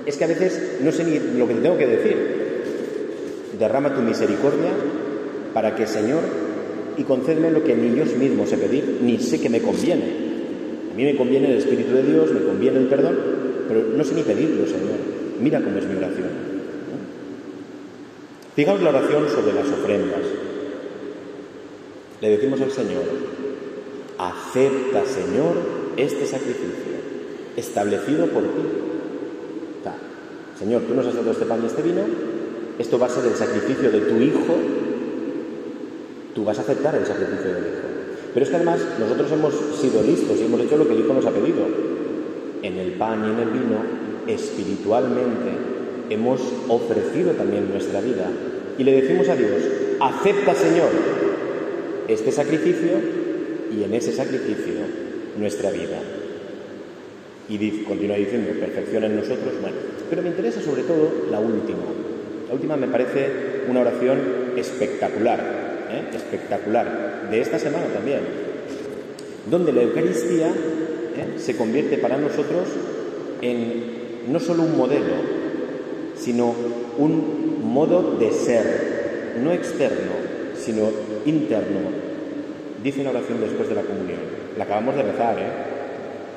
es 0.05 0.17
que 0.17 0.25
a 0.25 0.29
veces 0.29 0.79
no 0.83 0.93
sé 0.93 1.05
ni 1.05 1.39
lo 1.39 1.49
que 1.49 1.55
te 1.55 1.61
tengo 1.63 1.79
que 1.79 1.87
decir. 1.87 2.17
Derrama 3.59 3.95
tu 3.95 4.03
misericordia 4.03 4.71
para 5.55 5.75
que, 5.75 5.87
Señor, 5.87 6.21
y 6.99 7.03
concédeme 7.05 7.51
lo 7.51 7.65
que 7.65 7.75
ni 7.75 7.97
yo 7.97 8.05
mismo 8.05 8.47
sé 8.47 8.59
pedir, 8.59 8.99
ni 9.01 9.19
sé 9.19 9.41
que 9.41 9.49
me 9.49 9.63
conviene. 9.63 10.27
A 10.93 10.95
mí 10.95 11.05
me 11.05 11.17
conviene 11.17 11.51
el 11.51 11.59
Espíritu 11.59 11.95
de 11.95 12.03
Dios, 12.03 12.31
me 12.31 12.43
conviene 12.43 12.79
el 12.79 12.87
perdón, 12.89 13.17
pero 13.69 13.83
no 13.85 14.05
sé 14.05 14.15
ni 14.15 14.23
pedirlo, 14.23 14.67
Señor. 14.67 14.99
Mira 15.41 15.63
cómo 15.63 15.79
es 15.79 15.87
mi 15.87 15.97
oración. 15.97 16.29
Fijaos 18.55 18.83
la 18.83 18.91
oración 18.91 19.29
sobre 19.31 19.55
las 19.55 19.67
ofrendas. 19.67 20.21
Le 22.21 22.31
decimos 22.31 22.61
al 22.61 22.71
Señor, 22.71 23.05
acepta, 24.19 25.05
Señor, 25.05 25.57
este 25.97 26.27
sacrificio 26.27 26.97
establecido 27.57 28.27
por 28.27 28.43
ti. 28.43 28.96
Señor, 30.59 30.83
tú 30.83 30.95
nos 30.95 31.07
has 31.07 31.15
dado 31.15 31.31
este 31.31 31.45
pan 31.45 31.61
y 31.63 31.67
este 31.67 31.83
vino, 31.83 32.03
esto 32.79 32.99
va 32.99 33.07
a 33.07 33.11
ser 33.11 33.27
el 33.27 33.35
sacrificio 33.35 33.91
de 33.91 34.01
tu 34.01 34.17
Hijo 34.17 34.55
tú 36.37 36.45
vas 36.45 36.59
a 36.59 36.61
aceptar 36.61 36.95
el 36.95 37.07
sacrificio 37.07 37.55
del 37.55 37.65
Hijo. 37.65 37.89
Pero 38.35 38.45
es 38.45 38.51
que 38.51 38.57
además 38.57 38.79
nosotros 39.01 39.33
hemos 39.33 39.55
sido 39.81 40.03
listos 40.03 40.39
y 40.39 40.45
hemos 40.45 40.61
hecho 40.61 40.77
lo 40.77 40.87
que 40.87 40.93
el 40.93 41.01
Hijo 41.01 41.15
nos 41.15 41.25
ha 41.25 41.31
pedido. 41.31 41.67
En 42.63 42.77
el 42.77 42.93
pan 42.93 43.25
y 43.25 43.31
en 43.31 43.39
el 43.41 43.49
vino, 43.49 43.79
espiritualmente, 44.27 45.51
hemos 46.11 46.43
ofrecido 46.69 47.33
también 47.33 47.71
nuestra 47.71 48.03
vida. 48.03 48.29
Y 48.77 48.85
le 48.85 49.01
decimos 49.01 49.29
a 49.31 49.37
Dios, 49.37 49.63
acepta 49.99 50.55
Señor 50.55 50.91
este 52.07 52.31
sacrificio 52.31 52.93
y 53.75 53.83
en 53.83 53.95
ese 53.95 54.13
sacrificio 54.13 54.75
nuestra 55.39 55.71
vida. 55.71 55.99
Y 57.49 57.85
continúa 57.85 58.17
diciendo, 58.17 58.51
perfección 58.59 59.05
en 59.05 59.17
nosotros, 59.17 59.55
bueno, 59.61 59.77
pero 60.11 60.23
me 60.23 60.29
interesa 60.29 60.61
sobre 60.61 60.83
todo 60.83 61.27
la 61.31 61.39
última. 61.39 61.79
La 62.49 62.55
última 62.55 62.77
me 62.77 62.89
parece 62.89 63.29
una 63.69 63.81
oración 63.81 64.19
espectacular, 64.57 65.41
¿eh? 65.91 66.17
espectacular 66.17 67.29
de 67.31 67.41
esta 67.41 67.59
semana 67.59 67.87
también, 67.87 68.21
donde 69.49 69.73
la 69.73 69.83
Eucaristía 69.83 70.49
¿eh? 70.49 71.39
se 71.39 71.57
convierte 71.57 71.99
para 71.99 72.17
nosotros 72.17 72.69
en 73.43 74.33
no 74.33 74.41
solo 74.41 74.65
un 74.65 74.77
modelo, 74.77 75.15
sino 76.17 76.53
un 76.99 77.61
modo 77.63 78.17
de 78.19 78.33
ser, 78.33 79.37
no 79.43 79.53
externo, 79.53 80.13
sino 80.57 80.89
interno. 81.27 82.07
Dice 82.83 83.03
una 83.03 83.11
oración 83.11 83.41
después 83.41 83.69
de 83.69 83.75
la 83.77 83.83
comunión, 83.83 84.19
la 84.59 84.65
acabamos 84.65 84.97
de 84.97 85.03
rezar, 85.03 85.39
¿eh? 85.39 85.76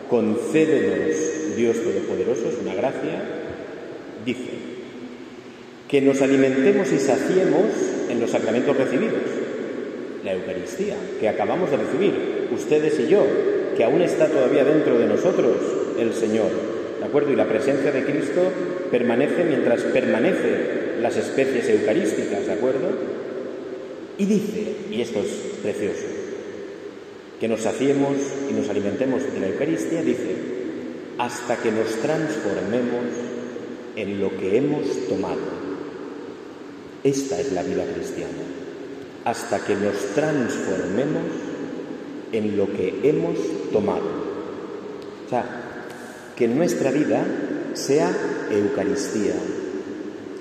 Concédenos, 0.10 1.56
Dios 1.56 1.78
Todopoderoso, 1.78 2.50
es 2.50 2.56
una 2.62 2.74
gracia, 2.74 3.22
dice, 4.26 4.50
que 5.88 6.02
nos 6.02 6.22
alimentemos 6.22 6.92
y 6.92 7.00
saciemos 7.00 7.66
en 8.10 8.20
los 8.20 8.32
sacramentos 8.32 8.76
recibidos 8.76 9.22
la 10.24 10.34
Eucaristía, 10.34 10.96
que 11.20 11.30
acabamos 11.30 11.72
de 11.72 11.78
recibir, 11.78 12.14
ustedes 12.52 13.00
y 13.00 13.08
yo, 13.08 13.26
que 13.78 13.84
aún 13.84 14.02
está 14.02 14.28
todavía 14.28 14.64
dentro 14.64 14.98
de 14.98 15.08
nosotros 15.08 15.56
el 16.00 16.14
Señor. 16.14 16.50
¿De 17.00 17.06
acuerdo? 17.06 17.32
Y 17.32 17.36
la 17.36 17.48
presencia 17.48 17.92
de 17.92 18.04
Cristo 18.04 18.42
permanece 18.92 19.46
mientras 19.46 19.84
permanecen 19.84 21.02
las 21.02 21.16
especies 21.16 21.70
eucarísticas, 21.70 22.46
¿de 22.46 22.54
acuerdo? 22.54 22.90
Y 24.18 24.26
dice, 24.26 24.76
y 24.92 25.02
esto 25.02 25.20
es 25.20 25.30
precioso, 25.64 26.06
que 27.40 27.48
nos 27.48 27.62
saciemos 27.62 28.16
y 28.50 28.54
nos 28.54 28.70
alimentemos 28.70 29.24
de 29.24 29.40
la 29.40 29.48
Eucaristía, 29.48 30.02
dice, 30.02 30.36
hasta 31.18 31.58
que 31.58 31.72
nos 31.72 31.88
transformemos 32.02 33.06
en 33.96 34.20
lo 34.20 34.36
que 34.38 34.58
hemos 34.58 35.08
tomado. 35.08 35.60
Esta 37.04 37.40
es 37.40 37.52
la 37.54 37.64
vida 37.64 37.86
cristiana 37.94 38.60
hasta 39.26 39.60
que 39.60 39.76
nos 39.76 39.96
transformemos 40.16 41.24
en 42.32 42.58
lo 42.58 42.68
que 42.68 43.00
hemos 43.04 43.38
tomado. 43.72 44.30
O 45.26 45.30
sea, 45.30 45.46
que 46.36 46.48
nuestra 46.48 46.92
vida 46.92 47.24
sea 47.74 48.12
Eucaristía, 48.50 49.34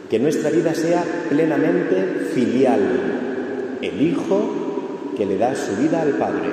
que 0.08 0.18
nuestra 0.18 0.50
vida 0.50 0.74
sea 0.74 1.04
plenamente 1.28 2.30
filial, 2.34 2.80
el 3.82 4.00
Hijo 4.02 5.12
que 5.16 5.26
le 5.26 5.36
da 5.36 5.54
su 5.54 5.76
vida 5.76 6.02
al 6.02 6.12
Padre, 6.12 6.48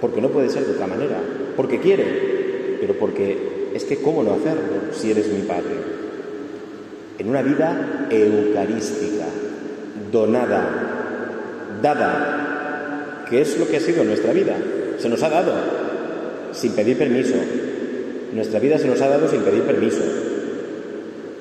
porque 0.00 0.20
no 0.20 0.28
puede 0.28 0.48
ser 0.48 0.64
de 0.64 0.72
otra 0.72 0.86
manera, 0.86 1.18
porque 1.56 1.80
quiere, 1.80 2.78
pero 2.80 2.94
porque 2.94 3.70
es 3.74 3.84
que 3.84 3.96
cómo 3.96 4.22
no 4.22 4.32
hacerlo 4.32 4.92
si 4.92 5.10
eres 5.10 5.28
mi 5.28 5.42
Padre. 5.42 5.98
En 7.18 7.28
una 7.28 7.42
vida 7.42 8.08
eucarística, 8.10 9.26
donada, 10.12 11.78
dada, 11.82 13.24
que 13.28 13.40
es 13.40 13.58
lo 13.58 13.66
que 13.68 13.76
ha 13.76 13.80
sido 13.80 14.04
nuestra 14.04 14.32
vida. 14.32 14.56
Se 14.98 15.08
nos 15.08 15.22
ha 15.22 15.28
dado 15.28 15.52
sin 16.52 16.72
pedir 16.72 16.96
permiso. 16.96 17.34
Nuestra 18.32 18.60
vida 18.60 18.78
se 18.78 18.86
nos 18.86 19.00
ha 19.00 19.08
dado 19.08 19.28
sin 19.28 19.42
pedir 19.42 19.62
permiso. 19.62 20.02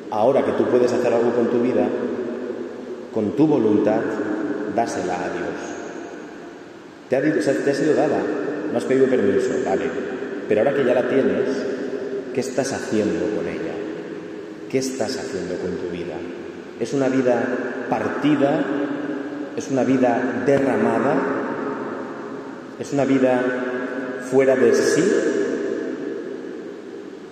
Ahora 0.10 0.44
que 0.46 0.54
tú 0.54 0.66
puedes 0.66 0.92
hacer 0.92 1.14
algo 1.14 1.32
con 1.34 1.48
tu 1.48 1.62
vida, 1.62 1.88
con 3.14 3.36
tu 3.36 3.46
voluntad, 3.48 4.02
dásela 4.76 5.16
a 5.16 5.30
Dios. 5.30 5.78
Te 7.10 7.16
ha, 7.16 7.22
te 7.22 7.72
ha 7.72 7.74
sido 7.74 7.94
dada, 7.94 8.22
no 8.72 8.78
has 8.78 8.84
pedido 8.86 9.08
permiso, 9.08 9.50
vale. 9.66 9.86
Pero 10.48 10.62
ahora 10.62 10.74
que 10.74 10.86
ya 10.86 10.94
la 10.94 11.10
tienes, 11.10 11.50
¿qué 12.34 12.42
estás 12.42 12.72
haciendo 12.74 13.26
con 13.36 13.48
ella? 13.48 13.74
¿Qué 14.70 14.78
estás 14.78 15.18
haciendo 15.18 15.56
con 15.56 15.72
tu 15.78 15.90
vida? 15.90 16.16
¿Es 16.80 16.94
una 16.94 17.10
vida 17.10 17.44
partida? 17.90 18.64
¿Es 19.56 19.70
una 19.72 19.84
vida 19.84 20.44
derramada? 20.46 21.16
¿Es 22.80 22.94
una 22.94 23.06
vida 23.06 23.42
fuera 24.30 24.56
de 24.56 24.74
sí? 24.76 25.04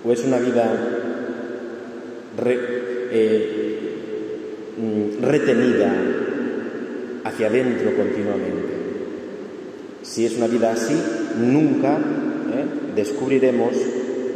¿O 0.04 0.12
es 0.12 0.24
una 0.24 0.40
vida 0.40 0.74
eh, 3.12 3.96
mm, 4.78 5.24
retenida 5.24 5.94
hacia 7.24 7.48
adentro 7.48 7.96
continuamente? 7.96 8.76
Si 10.02 10.26
es 10.26 10.38
una 10.38 10.48
vida 10.48 10.72
así, 10.72 10.96
nunca 11.38 11.98
¿eh? 11.98 12.94
descubriremos 12.96 13.72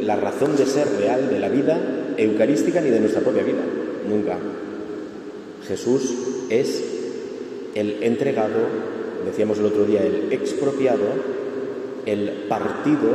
la 0.00 0.16
razón 0.16 0.56
de 0.56 0.66
ser 0.66 0.88
real 0.98 1.28
de 1.28 1.38
la 1.38 1.48
vida 1.48 1.78
eucarística 2.16 2.80
ni 2.80 2.90
de 2.90 3.00
nuestra 3.00 3.22
propia 3.22 3.42
vida. 3.42 3.62
Nunca. 4.08 4.36
Jesús 5.66 6.14
es 6.48 6.82
el 7.74 8.02
entregado, 8.02 8.58
decíamos 9.24 9.58
el 9.58 9.66
otro 9.66 9.84
día, 9.84 10.02
el 10.02 10.32
expropiado, 10.32 11.04
el 12.06 12.30
partido, 12.48 13.14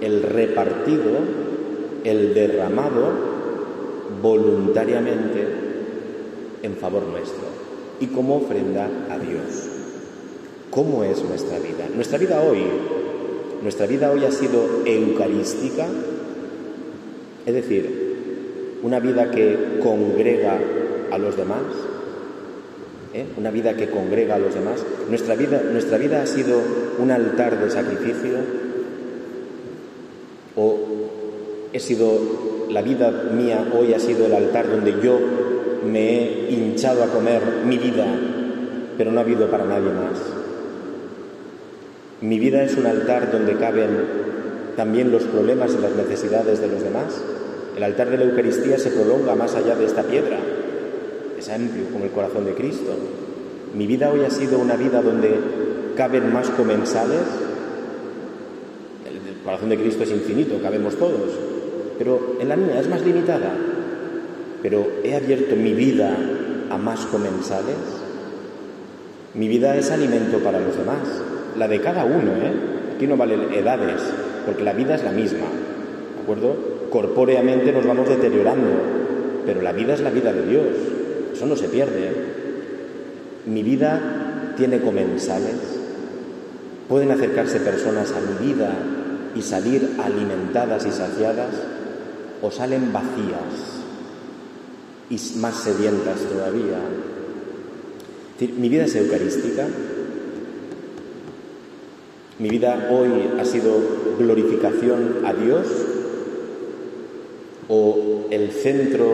el 0.00 0.22
repartido, 0.22 1.18
el 2.04 2.34
derramado 2.34 3.28
voluntariamente 4.22 5.46
en 6.62 6.76
favor 6.76 7.02
nuestro 7.04 7.44
y 8.00 8.06
como 8.06 8.36
ofrenda 8.36 8.88
a 9.10 9.18
Dios. 9.18 9.77
¿Cómo 10.78 11.02
es 11.02 11.24
nuestra 11.24 11.58
vida? 11.58 11.88
Nuestra 11.92 12.18
vida 12.18 12.40
hoy, 12.40 12.62
nuestra 13.64 13.84
vida 13.88 14.12
hoy 14.12 14.24
ha 14.24 14.30
sido 14.30 14.84
eucarística, 14.86 15.88
es 17.44 17.52
decir, 17.52 18.78
una 18.84 19.00
vida 19.00 19.32
que 19.32 19.80
congrega 19.82 20.56
a 21.10 21.18
los 21.18 21.36
demás, 21.36 21.64
¿eh? 23.12 23.26
una 23.36 23.50
vida 23.50 23.74
que 23.74 23.90
congrega 23.90 24.36
a 24.36 24.38
los 24.38 24.54
demás. 24.54 24.84
Nuestra 25.08 25.34
vida, 25.34 25.60
nuestra 25.64 25.98
vida 25.98 26.22
ha 26.22 26.26
sido 26.26 26.60
un 27.00 27.10
altar 27.10 27.58
de 27.58 27.72
sacrificio 27.72 28.38
o 30.54 30.78
he 31.72 31.80
sido, 31.80 32.20
la 32.70 32.82
vida 32.82 33.10
mía 33.34 33.66
hoy 33.76 33.94
ha 33.94 33.98
sido 33.98 34.26
el 34.26 34.32
altar 34.32 34.70
donde 34.70 34.94
yo 35.02 35.18
me 35.84 36.08
he 36.08 36.52
hinchado 36.52 37.02
a 37.02 37.08
comer 37.08 37.42
mi 37.66 37.78
vida, 37.78 38.06
pero 38.96 39.10
no 39.10 39.18
ha 39.18 39.24
habido 39.24 39.50
para 39.50 39.64
nadie 39.64 39.90
más. 39.90 40.37
Mi 42.20 42.38
vida 42.38 42.62
es 42.62 42.76
un 42.76 42.86
altar 42.86 43.30
donde 43.30 43.56
caben 43.56 43.90
también 44.76 45.10
los 45.10 45.24
problemas 45.24 45.74
y 45.74 45.82
las 45.82 45.92
necesidades 45.92 46.60
de 46.60 46.68
los 46.68 46.82
demás. 46.82 47.20
El 47.76 47.82
altar 47.82 48.10
de 48.10 48.18
la 48.18 48.24
Eucaristía 48.24 48.78
se 48.78 48.90
prolonga 48.90 49.34
más 49.34 49.54
allá 49.54 49.76
de 49.76 49.86
esta 49.86 50.02
piedra 50.02 50.38
es 51.38 51.48
amplio 51.48 51.84
como 51.92 52.04
el 52.04 52.10
corazón 52.10 52.44
de 52.44 52.54
Cristo. 52.54 52.92
Mi 53.74 53.86
vida 53.86 54.10
hoy 54.10 54.24
ha 54.24 54.30
sido 54.30 54.58
una 54.58 54.76
vida 54.76 55.00
donde 55.00 55.38
caben 55.96 56.32
más 56.32 56.50
comensales. 56.50 57.20
El 59.06 59.44
corazón 59.44 59.68
de 59.68 59.78
Cristo 59.78 60.02
es 60.02 60.10
infinito, 60.10 60.60
cabemos 60.60 60.96
todos, 60.96 61.32
pero 61.98 62.36
en 62.40 62.48
la 62.48 62.56
mía 62.56 62.80
es 62.80 62.88
más 62.88 63.02
limitada. 63.02 63.54
Pero 64.62 64.88
he 65.04 65.14
abierto 65.14 65.54
mi 65.54 65.72
vida 65.72 66.16
a 66.70 66.76
más 66.76 67.06
comensales. 67.06 67.76
Mi 69.34 69.46
vida 69.46 69.76
es 69.76 69.90
alimento 69.90 70.38
para 70.38 70.58
los 70.58 70.76
demás, 70.76 71.06
la 71.58 71.68
de 71.68 71.80
cada 71.80 72.04
uno, 72.04 72.32
¿eh? 72.32 72.52
Aquí 72.94 73.06
no 73.06 73.16
valen 73.16 73.52
edades, 73.52 74.00
porque 74.46 74.64
la 74.64 74.72
vida 74.72 74.94
es 74.94 75.04
la 75.04 75.12
misma, 75.12 75.46
¿de 75.46 76.22
acuerdo? 76.22 76.56
Corpóreamente 76.90 77.72
nos 77.72 77.86
vamos 77.86 78.08
deteriorando, 78.08 78.68
pero 79.44 79.62
la 79.62 79.72
vida 79.72 79.94
es 79.94 80.00
la 80.00 80.10
vida 80.10 80.32
de 80.32 80.46
Dios. 80.46 80.66
Eso 81.34 81.46
no 81.46 81.56
se 81.56 81.68
pierde. 81.68 82.06
¿eh? 82.06 82.12
Mi 83.46 83.62
vida 83.62 84.54
tiene 84.56 84.80
comensales. 84.80 85.54
Pueden 86.88 87.10
acercarse 87.10 87.60
personas 87.60 88.12
a 88.12 88.20
mi 88.20 88.48
vida 88.48 88.72
y 89.34 89.42
salir 89.42 89.96
alimentadas 90.02 90.86
y 90.86 90.90
saciadas 90.90 91.54
o 92.42 92.50
salen 92.50 92.92
vacías 92.92 93.78
y 95.10 95.38
más 95.38 95.54
sedientas 95.56 96.20
todavía. 96.20 96.78
Mi 98.58 98.68
vida 98.68 98.84
es 98.84 98.94
eucarística. 98.96 99.66
Mi 102.38 102.50
vida 102.50 102.88
hoy 102.92 103.40
ha 103.40 103.44
sido 103.44 103.72
glorificación 104.16 105.24
a 105.24 105.32
Dios 105.34 105.66
o 107.68 108.26
el 108.30 108.52
centro 108.52 109.06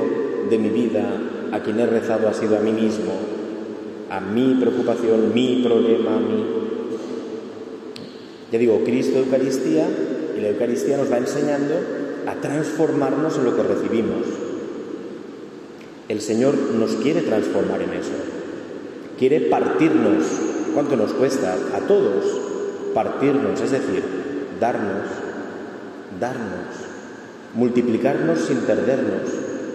de 0.50 0.58
mi 0.58 0.68
vida 0.68 1.04
a 1.50 1.60
quien 1.60 1.80
he 1.80 1.86
rezado 1.86 2.28
ha 2.28 2.34
sido 2.34 2.58
a 2.58 2.60
mí 2.60 2.72
mismo, 2.72 3.12
a 4.10 4.20
mi 4.20 4.56
preocupación, 4.60 5.32
mi 5.32 5.62
problema, 5.62 6.18
mi... 6.18 6.44
Ya 8.52 8.58
digo, 8.58 8.82
Cristo 8.84 9.20
Eucaristía 9.20 9.88
y 10.36 10.40
la 10.42 10.48
Eucaristía 10.48 10.98
nos 10.98 11.10
va 11.10 11.16
enseñando 11.16 11.74
a 12.26 12.34
transformarnos 12.34 13.38
en 13.38 13.44
lo 13.46 13.56
que 13.56 13.62
recibimos. 13.62 14.26
El 16.10 16.20
Señor 16.20 16.54
nos 16.78 16.96
quiere 16.96 17.22
transformar 17.22 17.80
en 17.80 17.94
eso. 17.94 18.12
Quiere 19.18 19.40
partirnos. 19.40 20.24
¿Cuánto 20.74 20.96
nos 20.96 21.12
cuesta? 21.14 21.56
A 21.74 21.80
todos. 21.86 22.43
Partirnos, 22.94 23.60
es 23.60 23.72
decir, 23.72 24.02
darnos, 24.60 25.08
darnos, 26.20 26.74
multiplicarnos 27.54 28.38
sin 28.40 28.58
perdernos. 28.58 29.28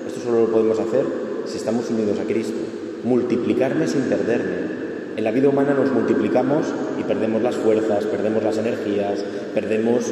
Esto 0.08 0.22
solo 0.22 0.42
lo 0.42 0.52
podemos 0.52 0.80
hacer 0.80 1.06
si 1.46 1.58
estamos 1.58 1.90
unidos 1.90 2.20
a 2.20 2.24
Cristo. 2.24 2.58
Multiplicarme 3.04 3.88
sin 3.88 4.04
perderme. 4.04 4.80
En 5.18 5.24
la 5.24 5.32
vida 5.32 5.50
humana 5.50 5.74
nos 5.74 5.92
multiplicamos 5.92 6.66
y 6.98 7.04
perdemos 7.04 7.42
las 7.42 7.56
fuerzas, 7.56 8.06
perdemos 8.06 8.42
las 8.42 8.58
energías, 8.58 9.20
perdemos, 9.54 10.12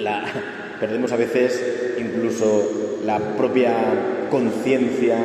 la, 0.00 0.24
perdemos 0.80 1.12
a 1.12 1.16
veces 1.16 1.96
incluso 1.98 3.00
la 3.06 3.18
propia 3.36 3.72
conciencia, 4.30 5.18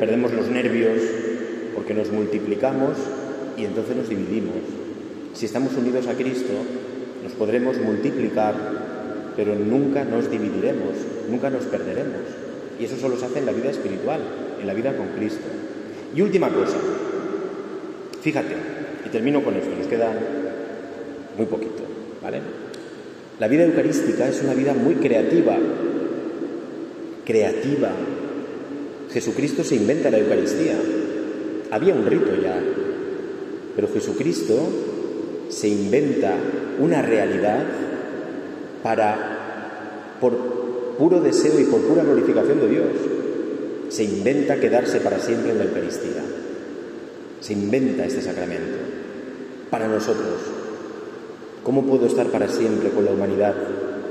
perdemos 0.00 0.32
los 0.32 0.48
nervios, 0.48 0.98
porque 1.74 1.92
nos 1.92 2.10
multiplicamos 2.10 2.96
y 3.56 3.64
entonces 3.64 3.96
nos 3.96 4.08
dividimos. 4.08 4.83
Si 5.34 5.46
estamos 5.46 5.74
unidos 5.74 6.06
a 6.06 6.14
Cristo, 6.14 6.52
nos 7.22 7.32
podremos 7.32 7.76
multiplicar, 7.78 8.54
pero 9.36 9.56
nunca 9.56 10.04
nos 10.04 10.30
dividiremos, 10.30 10.94
nunca 11.28 11.50
nos 11.50 11.64
perderemos. 11.64 12.22
Y 12.78 12.84
eso 12.84 12.96
solo 12.96 13.16
se 13.16 13.26
hace 13.26 13.40
en 13.40 13.46
la 13.46 13.52
vida 13.52 13.70
espiritual, 13.70 14.20
en 14.60 14.66
la 14.66 14.74
vida 14.74 14.96
con 14.96 15.08
Cristo. 15.08 15.46
Y 16.14 16.22
última 16.22 16.48
cosa, 16.50 16.76
fíjate, 18.22 18.54
y 19.04 19.08
termino 19.08 19.42
con 19.42 19.54
esto, 19.56 19.70
nos 19.76 19.88
queda 19.88 20.12
muy 21.36 21.46
poquito, 21.46 21.82
¿vale? 22.22 22.40
La 23.40 23.48
vida 23.48 23.64
eucarística 23.64 24.28
es 24.28 24.40
una 24.40 24.54
vida 24.54 24.72
muy 24.72 24.94
creativa, 24.94 25.56
creativa. 27.24 27.90
Jesucristo 29.12 29.64
se 29.64 29.74
inventa 29.74 30.10
la 30.10 30.18
Eucaristía. 30.18 30.76
Había 31.72 31.94
un 31.94 32.06
rito 32.06 32.30
ya, 32.40 32.56
pero 33.74 33.88
Jesucristo 33.92 34.68
se 35.48 35.68
inventa 35.68 36.34
una 36.78 37.02
realidad 37.02 37.62
para, 38.82 40.16
por 40.20 40.36
puro 40.98 41.20
deseo 41.20 41.58
y 41.60 41.64
por 41.64 41.80
pura 41.82 42.04
glorificación 42.04 42.60
de 42.60 42.68
Dios, 42.68 42.86
se 43.88 44.04
inventa 44.04 44.60
quedarse 44.60 45.00
para 45.00 45.18
siempre 45.18 45.52
en 45.52 45.58
la 45.58 45.64
Eucaristía. 45.64 46.22
Se 47.40 47.52
inventa 47.52 48.06
este 48.06 48.22
sacramento 48.22 48.78
para 49.70 49.88
nosotros. 49.88 50.40
¿Cómo 51.62 51.84
puedo 51.84 52.06
estar 52.06 52.26
para 52.26 52.48
siempre 52.48 52.90
con 52.90 53.04
la 53.04 53.12
humanidad 53.12 53.54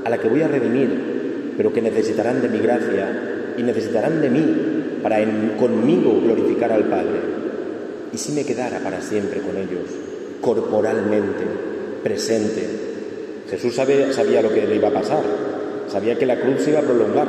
a 0.04 0.10
la 0.10 0.18
que 0.18 0.28
voy 0.28 0.42
a 0.42 0.48
redimir, 0.48 1.54
pero 1.56 1.72
que 1.72 1.82
necesitarán 1.82 2.42
de 2.42 2.48
mi 2.48 2.58
gracia 2.58 3.54
y 3.56 3.62
necesitarán 3.62 4.20
de 4.20 4.30
mí 4.30 4.74
para 5.02 5.18
conmigo 5.58 6.20
glorificar 6.20 6.72
al 6.72 6.84
Padre. 6.84 7.20
¿Y 8.12 8.18
si 8.18 8.32
me 8.32 8.44
quedara 8.44 8.78
para 8.80 9.00
siempre 9.00 9.40
con 9.40 9.56
ellos, 9.56 9.88
corporalmente, 10.44 11.44
presente? 12.02 12.68
Jesús 13.50 13.74
sabía 13.74 14.42
lo 14.42 14.52
que 14.52 14.66
le 14.66 14.76
iba 14.76 14.88
a 14.88 14.92
pasar, 14.92 15.22
sabía 15.88 16.18
que 16.18 16.26
la 16.26 16.38
cruz 16.38 16.62
se 16.62 16.70
iba 16.70 16.80
a 16.80 16.82
prolongar, 16.82 17.28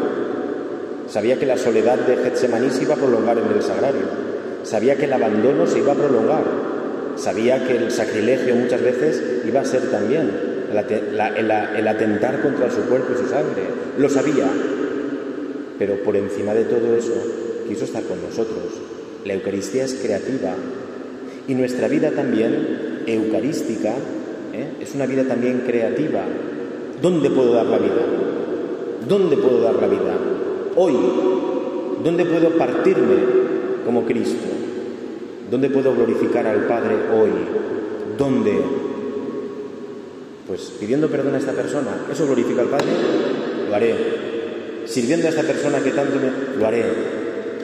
sabía 1.08 1.39
que 1.39 1.45
la 1.45 1.58
soledad 1.58 1.97
de 1.99 2.17
Getsemaní 2.17 2.69
se 2.69 2.84
iba 2.84 2.95
a 2.95 2.97
prolongar 2.97 3.38
en 3.38 3.56
el 3.56 3.63
sagrario, 3.63 4.06
sabía 4.63 4.97
que 4.97 5.06
el 5.06 5.13
abandono 5.13 5.65
se 5.65 5.80
iba 5.80 5.93
a 5.93 5.95
prolongar, 5.95 6.43
sabía 7.15 7.65
que 7.65 7.78
el 7.78 7.91
sacrilegio 7.91 8.56
muchas 8.56 8.82
veces 8.82 9.45
iba 9.47 9.62
a 9.62 9.65
ser 9.65 9.89
también 9.91 10.32
el, 10.71 11.88
atentar 11.88 12.41
contra 12.41 12.69
su 12.69 12.82
cuerpo 12.82 13.13
y 13.13 13.17
su 13.17 13.30
sangre, 13.30 13.63
lo 13.97 14.10
sabía, 14.10 14.47
pero 15.80 16.04
por 16.04 16.17
encima 16.17 16.54
de 16.54 16.65
todo 16.65 16.95
eso 16.95 17.13
quiso 17.67 17.86
estar 17.86 18.04
con 18.04 18.21
nosotros. 18.21 18.82
La 19.25 19.34
Eucaristía 19.34 19.86
es 19.86 19.95
creativa. 19.95 20.54
Y 21.47 21.54
nuestra 21.56 21.88
vida 21.88 22.12
también 22.12 22.85
eucarística 23.08 23.94
¿eh? 24.54 24.78
es 24.80 24.96
una 24.96 25.06
vida 25.06 25.24
también 25.24 25.63
creativa. 25.65 26.24
¿Dónde 27.02 27.30
puedo 27.30 27.54
dar 27.54 27.65
la 27.65 27.78
vida? 27.78 28.06
¿Dónde 29.08 29.38
puedo 29.38 29.62
dar 29.62 29.76
la 29.76 29.88
vida? 29.88 30.18
Hoy. 30.76 30.94
¿Dónde 32.04 32.26
puedo 32.26 32.50
partirme 32.52 33.15
como 33.84 34.06
Cristo? 34.06 34.48
¿Dónde 35.50 35.70
puedo 35.70 35.94
glorificar 35.94 36.46
al 36.46 36.68
Padre 36.68 36.96
hoy? 37.13 37.32
¿Dónde? 38.18 38.62
Pues 40.48 40.72
pidiendo 40.80 41.08
perdón 41.08 41.36
a 41.36 41.39
esta 41.39 41.54
persona. 41.54 42.06
¿Eso 42.12 42.26
glorifica 42.26 42.62
al 42.62 42.68
Padre? 42.68 42.88
Lo 43.68 43.76
haré. 43.76 43.96
Sirviendo 44.86 45.28
a 45.28 45.30
esta 45.30 45.44
persona 45.44 45.80
que 45.80 45.91
tanto 45.91 46.18
me... 46.18 46.60
Lo 46.60 46.68
haré. 46.68 46.84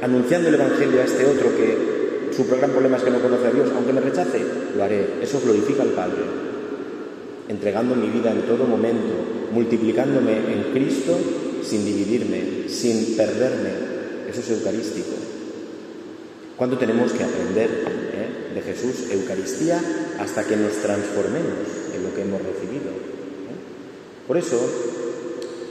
Anunciando 0.01 0.49
el 0.49 0.55
Evangelio 0.55 1.01
a 1.01 1.03
este 1.03 1.25
otro 1.25 1.55
que 1.55 1.90
su 2.35 2.45
gran 2.45 2.71
problema 2.71 2.97
es 2.97 3.03
que 3.03 3.11
no 3.11 3.19
conoce 3.19 3.47
a 3.47 3.51
Dios, 3.51 3.69
aunque 3.75 3.93
me 3.93 4.01
rechace, 4.01 4.39
lo 4.75 4.83
haré. 4.83 5.05
Eso 5.21 5.41
glorifica 5.43 5.83
al 5.83 5.89
Padre. 5.89 6.23
Entregando 7.47 7.95
mi 7.95 8.09
vida 8.09 8.31
en 8.31 8.43
todo 8.43 8.65
momento, 8.65 9.13
multiplicándome 9.51 10.37
en 10.37 10.71
Cristo 10.73 11.17
sin 11.63 11.85
dividirme, 11.85 12.69
sin 12.69 13.15
perderme. 13.17 13.69
Eso 14.29 14.39
es 14.39 14.49
eucarístico. 14.51 15.11
¿Cuándo 16.55 16.77
tenemos 16.77 17.11
que 17.11 17.23
aprender 17.23 17.69
eh, 18.13 18.53
de 18.53 18.61
Jesús 18.61 19.11
Eucaristía 19.11 19.81
hasta 20.19 20.43
que 20.43 20.55
nos 20.55 20.73
transformemos 20.73 21.67
en 21.95 22.03
lo 22.03 22.13
que 22.13 22.21
hemos 22.21 22.41
recibido? 22.41 22.91
Eh? 22.91 24.27
Por 24.27 24.37
eso, 24.37 24.57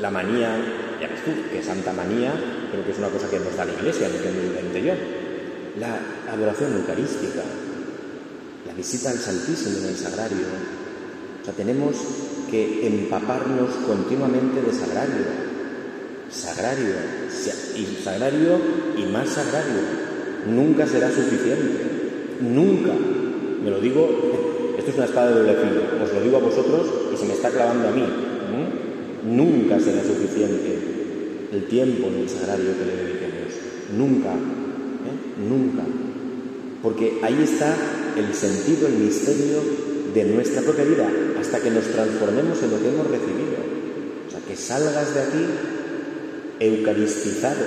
la 0.01 0.11
manía, 0.11 0.57
ya 1.01 1.09
ves 1.09 1.25
tú, 1.25 1.31
que 1.53 1.63
santa 1.63 1.93
manía, 1.93 2.33
pero 2.71 2.85
que 2.85 2.91
es 2.91 2.99
una 2.99 3.09
cosa 3.09 3.31
que 3.31 3.39
nos 3.39 3.57
da 3.57 3.65
la 3.65 3.73
Iglesia, 3.73 4.09
no 4.09 4.23
que 4.23 4.31
me 4.31 4.47
inventé 4.47 4.83
yo. 4.83 4.95
La 5.81 5.99
adoración 6.31 6.75
eucarística, 6.75 7.43
la 8.67 8.75
visita 8.75 9.09
al 9.11 9.17
Santísimo 9.17 9.79
en 9.79 9.87
el 9.87 9.97
Sagrario. 9.97 10.47
O 11.41 11.45
sea, 11.45 11.55
tenemos 11.55 11.97
que 12.51 12.87
empaparnos 12.87 13.71
continuamente 13.87 14.61
de 14.61 14.73
Sagrario, 14.75 15.25
sagrario, 16.31 16.95
y 17.77 18.05
sagrario 18.05 18.61
y 18.99 19.11
más 19.11 19.31
sagrario. 19.31 19.81
Nunca 20.49 20.87
será 20.87 21.11
suficiente. 21.11 22.37
Nunca. 22.43 22.93
Me 23.65 23.71
lo 23.71 23.81
digo, 23.81 24.77
esto 24.77 24.91
es 24.91 24.97
una 24.97 25.07
espada 25.07 25.31
de 25.31 25.41
doble 25.41 25.55
filo. 25.55 26.05
Os 26.05 26.13
lo 26.13 26.21
digo 26.21 26.37
a 26.37 26.41
vosotros 26.41 26.89
y 27.15 27.17
se 27.17 27.25
me 27.25 27.33
está 27.33 27.49
clavando 27.49 27.89
a 27.89 27.93
mí. 27.93 28.05
Nunca 29.25 29.81
será 29.81 30.03
suficiente 30.03 30.79
el 31.53 31.65
tiempo 31.69 32.09
en 32.09 32.21
el 32.21 32.29
sagrario 32.29 32.73
que 32.79 32.85
le 32.85 32.97
dediquemos. 32.97 33.55
Nunca. 33.97 34.60
Nunca. 35.49 35.83
Porque 36.83 37.21
ahí 37.23 37.43
está 37.43 37.75
el 38.17 38.35
sentido, 38.35 38.89
el 38.89 38.95
misterio 38.95 39.59
de 40.15 40.25
nuestra 40.25 40.63
propia 40.63 40.85
vida, 40.85 41.09
hasta 41.41 41.61
que 41.61 41.71
nos 41.71 41.85
transformemos 41.85 42.63
en 42.63 42.71
lo 42.71 42.81
que 42.81 42.89
hemos 42.89 43.07
recibido. 43.07 43.57
O 44.27 44.31
sea, 44.31 44.41
que 44.41 44.57
salgas 44.57 45.15
de 45.15 45.21
aquí 45.21 45.47
eucaristizado. 46.59 47.65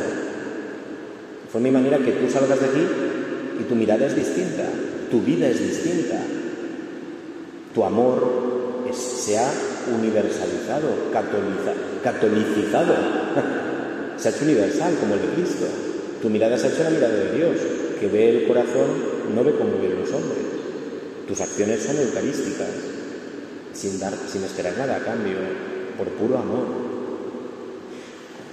Fue 1.52 1.62
mi 1.62 1.72
manera 1.72 1.98
que 2.00 2.12
tú 2.12 2.30
salgas 2.30 2.60
de 2.60 2.66
aquí 2.66 2.88
y 3.60 3.64
tu 3.64 3.76
mirada 3.76 4.08
es 4.08 4.16
distinta, 4.16 4.64
tu 5.12 5.22
vida 5.22 5.48
es 5.48 5.60
distinta, 5.60 6.20
tu 7.74 7.84
amor 7.84 8.44
se 8.92 9.38
ha 9.38 9.52
universalizado, 9.96 11.12
catolicizado, 12.04 12.94
se 14.18 14.28
ha 14.28 14.32
hecho 14.32 14.44
universal 14.46 14.96
como 15.00 15.16
el 15.16 15.22
de 15.22 15.28
Cristo. 15.28 15.66
Tu 16.24 16.30
mirada 16.30 16.58
se 16.58 16.68
ha 16.68 16.70
hecho 16.70 16.86
la 16.86 16.90
mirada 16.90 17.14
de 17.16 17.36
Dios, 17.36 17.58
que 18.00 18.08
ve 18.08 18.30
el 18.30 18.48
corazón, 18.48 18.88
no 19.36 19.44
ve 19.44 19.52
como 19.60 19.76
ven 19.78 20.00
los 20.00 20.10
hombres. 20.10 20.40
Tus 21.28 21.42
acciones 21.42 21.84
son 21.84 21.98
eucarísticas, 21.98 22.70
sin, 23.74 24.00
dar, 24.00 24.14
sin 24.32 24.42
esperar 24.46 24.78
nada 24.78 24.96
a 24.96 25.04
cambio, 25.04 25.36
por 25.98 26.08
puro 26.16 26.38
amor. 26.38 26.64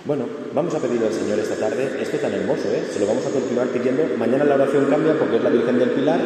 Bueno, 0.04 0.24
vamos 0.52 0.74
a 0.74 0.80
pedir 0.80 1.00
al 1.04 1.12
Señor 1.12 1.38
esta 1.38 1.54
tarde, 1.54 2.02
esto 2.02 2.16
tan 2.16 2.35
hermoso, 2.35 2.66
¿eh? 2.74 2.83
Se 2.92 2.98
lo 2.98 3.06
vamos 3.06 3.24
a 3.24 3.30
continuar 3.30 3.68
pidiendo. 3.68 4.02
Mañana 4.18 4.44
la 4.46 4.56
oración 4.56 4.87
cambia 4.90 5.16
porque 5.16 5.37
es 5.37 5.44
la 5.44 5.50
Virgen 5.50 5.78
del 5.78 5.90
Pilar, 5.90 6.20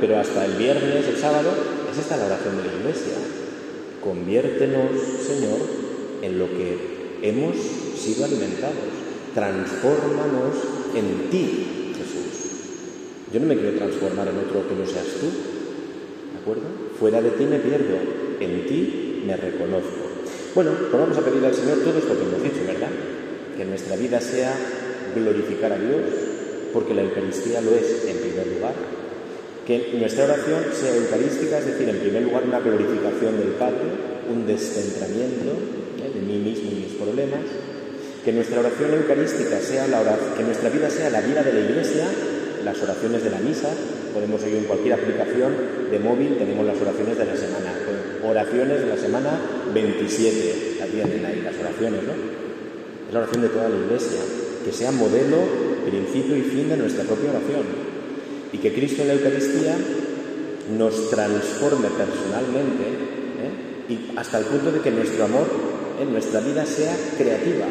pero 0.00 0.18
hasta 0.18 0.44
el 0.44 0.54
viernes, 0.54 1.06
el 1.06 1.16
sábado, 1.18 1.50
es 1.92 1.98
esta 1.98 2.16
la 2.16 2.26
oración 2.26 2.56
de 2.56 2.64
la 2.64 2.74
Iglesia. 2.80 3.14
Conviértenos, 4.02 4.90
Señor, 5.24 5.60
en 6.20 6.36
lo 6.36 6.48
que 6.48 7.20
hemos 7.22 7.54
sido 7.96 8.24
alimentados. 8.24 8.98
Transfórmanos 9.36 10.69
en 10.94 11.30
ti, 11.30 11.92
Jesús. 11.96 12.30
Yo 13.32 13.40
no 13.40 13.46
me 13.46 13.56
quiero 13.56 13.78
transformar 13.78 14.28
en 14.28 14.38
otro 14.38 14.68
que 14.68 14.74
no 14.74 14.86
seas 14.86 15.06
tú, 15.20 15.26
¿de 15.26 16.38
acuerdo? 16.40 16.62
Fuera 16.98 17.22
de 17.22 17.30
ti 17.30 17.44
me 17.44 17.58
pierdo, 17.58 17.96
en 18.40 18.66
ti 18.66 19.22
me 19.26 19.36
reconozco. 19.36 20.10
Bueno, 20.54 20.72
pues 20.90 20.92
vamos 20.92 21.16
a 21.16 21.20
pedir 21.20 21.44
al 21.44 21.54
Señor 21.54 21.78
todo 21.78 21.98
esto 21.98 22.16
que 22.16 22.22
hemos 22.26 22.42
dicho, 22.42 22.66
¿verdad? 22.66 22.90
Que 23.56 23.64
nuestra 23.64 23.96
vida 23.96 24.20
sea 24.20 24.54
glorificar 25.14 25.72
a 25.72 25.78
Dios, 25.78 26.02
porque 26.72 26.94
la 26.94 27.02
Eucaristía 27.02 27.60
lo 27.60 27.70
es 27.70 28.04
en 28.06 28.16
primer 28.18 28.46
lugar. 28.48 28.74
Que 29.66 29.94
nuestra 29.98 30.24
oración 30.24 30.64
sea 30.72 30.96
eucarística, 30.96 31.58
es 31.58 31.66
decir, 31.66 31.88
en 31.88 31.98
primer 31.98 32.22
lugar 32.22 32.42
una 32.44 32.58
glorificación 32.58 33.38
del 33.38 33.54
Padre, 33.58 33.86
un 34.28 34.46
descentramiento 34.46 35.52
¿eh? 36.02 36.10
de 36.14 36.20
mí 36.20 36.38
mismo 36.38 36.70
y 36.72 36.74
mis 36.74 36.94
problemas. 36.94 37.40
Que 38.24 38.32
nuestra 38.32 38.60
oración 38.60 38.94
eucarística 38.94 39.60
sea 39.60 39.86
la 39.88 40.00
oración, 40.00 40.34
que 40.36 40.42
nuestra 40.42 40.68
vida 40.70 40.90
sea 40.90 41.10
la 41.10 41.20
vida 41.20 41.42
de 41.42 41.52
la 41.52 41.60
Iglesia, 41.60 42.06
las 42.64 42.80
oraciones 42.82 43.24
de 43.24 43.30
la 43.30 43.38
misa, 43.38 43.68
podemos 44.12 44.40
seguir 44.40 44.58
en 44.58 44.64
cualquier 44.64 44.94
aplicación 44.94 45.52
de 45.90 45.98
móvil, 45.98 46.36
tenemos 46.36 46.66
las 46.66 46.80
oraciones 46.80 47.16
de 47.16 47.24
la 47.24 47.36
semana, 47.36 47.72
oraciones 48.22 48.80
de 48.80 48.86
la 48.86 48.96
semana 48.96 49.40
27, 49.72 50.76
la 50.78 50.86
tienen 50.86 51.24
ahí 51.24 51.40
las 51.42 51.56
oraciones, 51.56 52.02
¿no? 52.02 52.12
Es 52.12 53.14
la 53.14 53.20
oración 53.20 53.42
de 53.42 53.48
toda 53.48 53.68
la 53.68 53.76
Iglesia, 53.76 54.20
que 54.64 54.72
sea 54.72 54.92
modelo, 54.92 55.38
principio 55.88 56.36
y 56.36 56.42
fin 56.42 56.68
de 56.68 56.76
nuestra 56.76 57.04
propia 57.04 57.30
oración. 57.30 57.64
Y 58.52 58.58
que 58.58 58.72
Cristo 58.72 59.02
en 59.02 59.08
la 59.08 59.14
Eucaristía 59.14 59.76
nos 60.76 61.10
transforme 61.10 61.88
personalmente 61.88 62.84
¿eh? 63.42 63.92
y 63.92 64.18
hasta 64.18 64.38
el 64.38 64.44
punto 64.44 64.70
de 64.72 64.80
que 64.80 64.90
nuestro 64.90 65.24
amor 65.24 65.46
en 66.00 66.12
nuestra 66.12 66.40
vida 66.40 66.64
sea 66.64 66.94
creativa, 67.16 67.66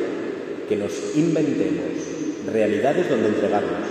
que 0.69 0.77
nos 0.77 0.91
inventemos 1.15 2.53
realidades 2.53 3.09
donde 3.09 3.29
entregarnos. 3.29 3.89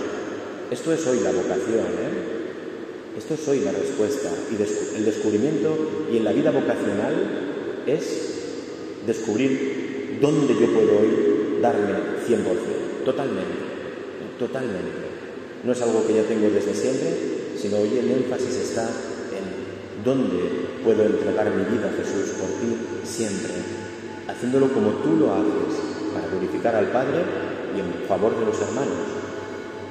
Esto 0.71 0.93
es 0.93 1.05
hoy 1.07 1.19
la 1.19 1.31
vocación, 1.31 1.85
¿eh? 1.99 3.17
Esto 3.17 3.33
es 3.33 3.47
hoy 3.49 3.59
la 3.59 3.71
respuesta. 3.71 4.29
Y 4.49 4.55
el 4.97 5.05
descubrimiento 5.05 6.07
y 6.11 6.17
en 6.17 6.23
la 6.23 6.31
vida 6.31 6.51
vocacional 6.51 7.13
es 7.85 8.29
descubrir 9.05 10.17
dónde 10.21 10.53
yo 10.53 10.67
puedo 10.73 10.99
hoy 10.99 11.59
darme 11.61 11.91
100%, 12.25 13.03
totalmente, 13.03 13.57
totalmente. 14.39 15.09
No 15.65 15.73
es 15.73 15.81
algo 15.81 16.07
que 16.07 16.13
ya 16.13 16.23
tengo 16.23 16.49
desde 16.49 16.73
siempre, 16.73 17.09
sino 17.57 17.77
hoy 17.77 17.97
el 17.97 18.11
énfasis 18.11 18.55
está 18.55 18.83
en 18.83 20.03
dónde 20.05 20.37
puedo 20.85 21.03
entregar 21.03 21.53
mi 21.53 21.75
vida, 21.75 21.91
Jesús, 21.97 22.35
por 22.39 22.47
ti 22.61 22.71
siempre, 23.03 23.51
haciéndolo 24.27 24.71
como 24.71 24.91
tú 25.03 25.17
lo 25.17 25.33
haces, 25.33 25.98
para 26.19 26.31
glorificar 26.31 26.75
al 26.75 26.87
Padre 26.87 27.23
y 27.75 27.79
en 27.79 28.07
favor 28.07 28.37
de 28.37 28.45
los 28.45 28.59
hermanos. 28.61 28.97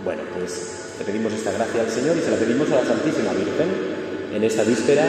Bueno, 0.05 0.23
pues 0.37 0.95
le 0.99 1.05
pedimos 1.05 1.33
esta 1.33 1.53
gracia 1.53 1.83
al 1.83 1.91
Señor 1.91 2.17
y 2.17 2.21
se 2.21 2.31
la 2.31 2.37
pedimos 2.37 2.71
a 2.71 2.77
la 2.77 2.85
Santísima 2.85 3.33
Virgen 3.33 3.69
en 4.35 4.45
esta 4.45 4.63
víspera 4.63 5.07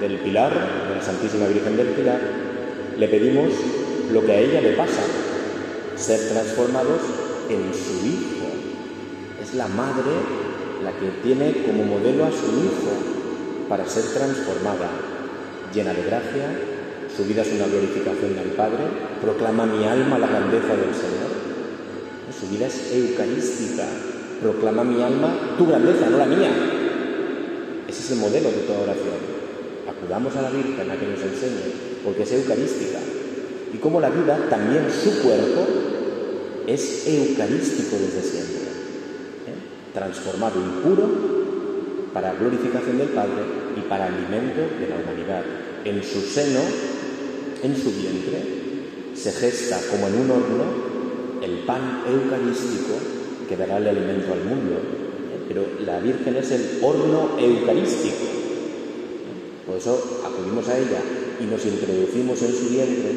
del 0.00 0.18
Pilar, 0.18 0.52
de 0.88 0.94
la 0.96 1.02
Santísima 1.02 1.46
Virgen 1.46 1.76
del 1.76 1.88
Pilar. 1.88 2.20
Le 2.98 3.08
pedimos 3.08 3.50
lo 4.12 4.24
que 4.24 4.32
a 4.32 4.38
ella 4.38 4.60
le 4.60 4.72
pasa, 4.72 5.02
ser 5.96 6.28
transformados 6.28 7.00
en 7.48 7.72
su 7.72 8.06
Hijo. 8.06 8.48
Es 9.42 9.54
la 9.54 9.68
madre 9.68 10.12
la 10.84 10.92
que 10.92 11.08
tiene 11.22 11.64
como 11.64 11.84
modelo 11.84 12.24
a 12.24 12.30
su 12.30 12.46
Hijo 12.46 13.68
para 13.68 13.86
ser 13.86 14.04
transformada, 14.04 14.90
llena 15.72 15.94
de 15.94 16.02
gracia, 16.02 16.71
Su 17.16 17.24
vida 17.24 17.42
es 17.42 17.52
una 17.52 17.66
glorificación 17.66 18.34
del 18.34 18.56
Padre, 18.56 18.84
proclama 19.20 19.66
mi 19.66 19.84
alma 19.84 20.18
la 20.18 20.26
grandeza 20.26 20.74
del 20.74 20.94
Señor. 20.94 21.28
Su 22.32 22.48
vida 22.48 22.66
es 22.66 22.90
eucarística, 22.90 23.84
proclama 24.40 24.82
mi 24.82 25.02
alma 25.02 25.28
tu 25.58 25.66
grandeza, 25.66 26.08
no 26.08 26.16
la 26.16 26.26
mía. 26.26 26.50
Ese 27.86 28.00
es 28.00 28.10
el 28.12 28.18
modelo 28.18 28.50
de 28.50 28.64
toda 28.66 28.80
oración. 28.80 29.20
Acudamos 29.86 30.34
a 30.36 30.42
la 30.42 30.50
Virgen 30.50 30.90
a 30.90 30.96
que 30.96 31.06
nos 31.06 31.20
enseñe, 31.20 32.00
porque 32.02 32.22
es 32.22 32.32
eucarística. 32.32 32.98
Y 33.74 33.76
como 33.76 34.00
la 34.00 34.08
vida, 34.08 34.38
también 34.48 34.86
su 34.90 35.22
cuerpo, 35.22 35.66
es 36.66 37.06
eucarístico 37.06 37.96
desde 37.96 38.22
siempre. 38.22 38.62
¿eh? 39.48 39.92
Transformado 39.92 40.54
y 40.60 40.82
puro 40.82 41.08
para 42.14 42.32
glorificación 42.34 42.98
del 42.98 43.08
Padre 43.08 43.42
y 43.76 43.80
para 43.88 44.06
alimento 44.06 44.62
de 44.80 44.88
la 44.88 44.96
humanidad. 44.96 45.42
En 45.84 46.02
su 46.02 46.20
seno, 46.20 46.60
en 47.62 47.76
su 47.76 47.90
vientre, 47.92 48.42
se 49.14 49.32
gesta 49.32 49.80
como 49.90 50.08
en 50.08 50.14
un 50.20 50.30
horno 50.30 50.64
el 51.42 51.58
pan 51.60 52.02
eucarístico 52.06 52.94
que 53.48 53.56
dará 53.56 53.78
el 53.78 53.88
alimento 53.88 54.32
al 54.32 54.44
mundo. 54.44 54.80
Pero 55.48 55.66
la 55.84 56.00
Virgen 56.00 56.36
es 56.36 56.50
el 56.50 56.78
horno 56.82 57.38
eucarístico. 57.38 58.24
Por 59.66 59.76
eso 59.76 60.22
acudimos 60.24 60.68
a 60.68 60.78
ella 60.78 61.00
y 61.40 61.44
nos 61.44 61.64
introducimos 61.64 62.42
en 62.42 62.52
su 62.52 62.68
vientre, 62.68 63.16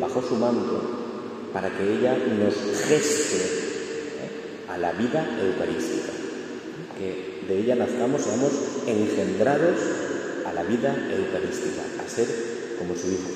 bajo 0.00 0.22
su 0.22 0.34
manto, 0.36 0.80
para 1.52 1.70
que 1.70 1.98
ella 1.98 2.16
nos 2.38 2.54
geste 2.86 3.36
¿eh? 3.36 4.68
a 4.68 4.78
la 4.78 4.92
vida 4.92 5.38
eucarística. 5.40 6.12
Que 6.98 7.46
de 7.48 7.60
ella 7.60 7.76
nazcamos, 7.76 8.22
seamos 8.22 8.52
engendrados 8.86 9.78
a 10.44 10.52
la 10.52 10.62
vida 10.64 10.94
eucarística, 11.16 11.82
a 12.04 12.08
ser 12.08 12.26
como 12.78 12.94
su 12.94 13.08
Hijo. 13.08 13.35